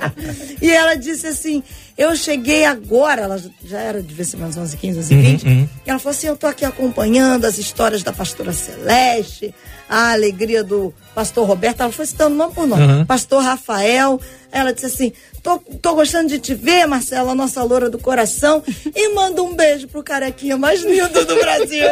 [0.60, 1.62] e ela disse assim:
[1.96, 5.44] Eu cheguei agora, ela já era, devia ser mais 11, 15, 11, 20.
[5.44, 5.68] Uhum.
[5.86, 9.54] E ela falou assim: Eu tô aqui acompanhando as histórias da pastora Celeste,
[9.88, 11.82] a alegria do pastor Roberto.
[11.82, 12.82] Ela foi citando nome por nome.
[12.82, 13.06] Uhum.
[13.06, 14.20] Pastor Rafael.
[14.50, 18.62] Ela disse assim: tô, tô gostando de te ver, Marcela, nossa loura do coração.
[18.94, 21.86] E manda um beijo pro carequinha mais lindo do Brasil.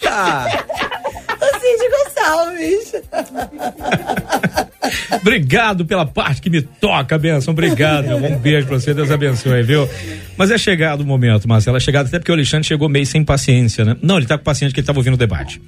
[0.00, 0.66] tá.
[1.40, 2.92] O Cid Gonçalves.
[5.20, 7.52] Obrigado pela parte que me toca, benção.
[7.52, 8.14] Obrigado.
[8.14, 9.29] Um beijo pra você, Deus abençoe,
[9.64, 9.88] viu?
[10.36, 11.76] Mas é chegado o momento, Marcela.
[11.76, 13.96] É chegado até porque o Alexandre chegou meio sem paciência, né?
[14.02, 15.60] Não, ele tá com paciência que ele tava ouvindo o debate.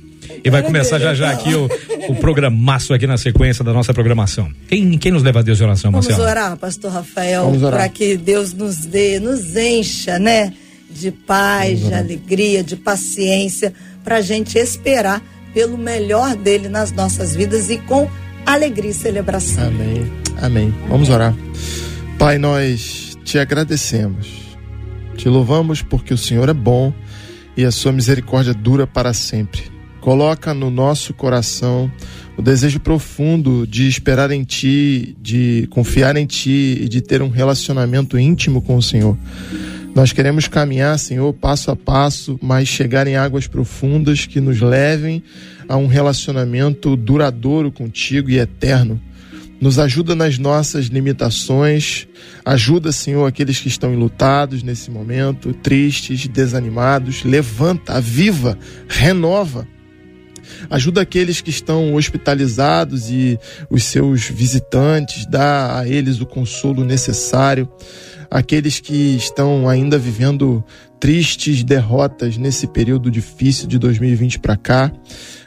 [0.44, 1.68] E vai começar já já aqui o,
[2.08, 4.50] o programaço aqui na sequência da nossa programação.
[4.68, 6.16] Quem, quem nos leva a Deus de oração, Marcelo?
[6.16, 10.52] Vamos orar, pastor Rafael, para que Deus nos dê, nos encha, né?
[10.90, 13.72] De paz, de alegria, de paciência,
[14.04, 15.22] para a gente esperar
[15.54, 18.08] pelo melhor dele nas nossas vidas e com
[18.44, 19.68] alegria e celebração.
[19.68, 20.12] Amém.
[20.40, 20.74] Amém.
[20.88, 21.34] Vamos orar.
[22.18, 24.56] Pai, nós te agradecemos.
[25.16, 26.92] Te louvamos porque o Senhor é bom
[27.56, 29.62] e a sua misericórdia dura para sempre.
[30.00, 31.90] Coloca no nosso coração
[32.36, 37.28] o desejo profundo de esperar em Ti, de confiar em Ti e de ter um
[37.28, 39.16] relacionamento íntimo com o Senhor.
[39.94, 45.22] Nós queremos caminhar, Senhor, passo a passo, mas chegar em águas profundas que nos levem
[45.68, 49.00] a um relacionamento duradouro contigo e eterno.
[49.62, 52.08] Nos ajuda nas nossas limitações.
[52.44, 57.22] Ajuda, Senhor, aqueles que estão enlutados nesse momento, tristes, desanimados.
[57.22, 58.58] Levanta, aviva,
[58.88, 59.64] renova.
[60.68, 63.38] Ajuda aqueles que estão hospitalizados e
[63.70, 67.70] os seus visitantes, dá a eles o consolo necessário.
[68.28, 70.64] Aqueles que estão ainda vivendo
[71.02, 74.92] tristes derrotas nesse período difícil de 2020 para cá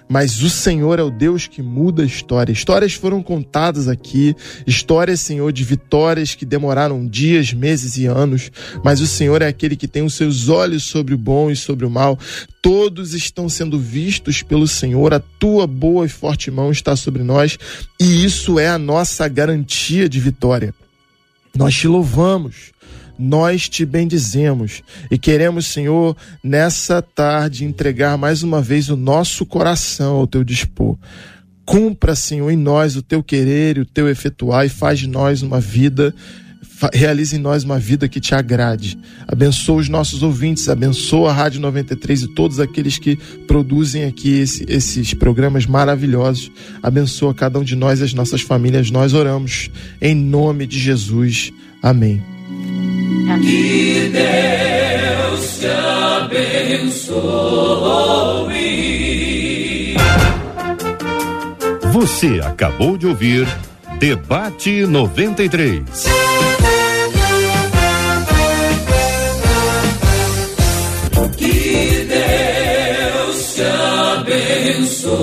[0.08, 2.52] mas o Senhor é o Deus que muda a história.
[2.52, 4.36] Histórias foram contadas aqui,
[4.68, 8.52] histórias, Senhor, de vitórias que demoraram dias, meses e anos,
[8.84, 11.88] mas o Senhor é aquele que tem os seus olhos sobre o bom e sobre
[11.88, 12.20] o mal.
[12.62, 17.58] Todos estão sendo vistos pelo Senhor, a tua boa e forte mão está sobre nós,
[18.00, 20.72] e isso é a nossa garantia de vitória.
[21.56, 22.76] Nós te louvamos
[23.18, 30.16] nós te bendizemos e queremos, Senhor, nessa tarde entregar mais uma vez o nosso coração
[30.16, 30.98] ao teu dispor.
[31.66, 35.42] Cumpra, Senhor, em nós o teu querer e o teu efetuar e faz de nós
[35.42, 36.14] uma vida
[36.94, 38.98] realize em nós uma vida que te agrade.
[39.28, 43.16] Abençoa os nossos ouvintes, abençoa a Rádio 93 e todos aqueles que
[43.48, 46.52] produzem aqui esse, esses programas maravilhosos.
[46.82, 48.92] Abençoa cada um de nós e as nossas famílias.
[48.92, 49.70] Nós oramos
[50.02, 51.52] em nome de Jesus.
[51.82, 52.35] Amém.
[53.42, 55.68] Que Deus te
[56.22, 57.16] abençoe.
[61.92, 63.48] Você acabou de ouvir
[64.00, 65.84] Debate 93.
[71.38, 73.64] Que Deus te
[74.20, 75.16] abençoe.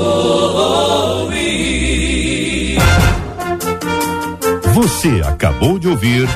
[4.75, 6.29] Você acabou de ouvir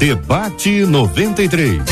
[0.00, 1.82] Debate 93.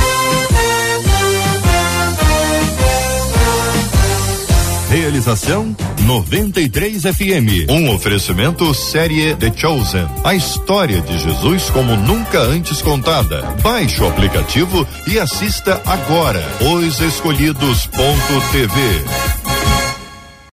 [4.89, 7.69] Realização 93 FM.
[7.69, 10.07] Um oferecimento série The Chosen.
[10.25, 13.43] A história de Jesus como nunca antes contada.
[13.63, 16.43] Baixe o aplicativo e assista agora.
[16.63, 19.38] Os Escolhidos.tv.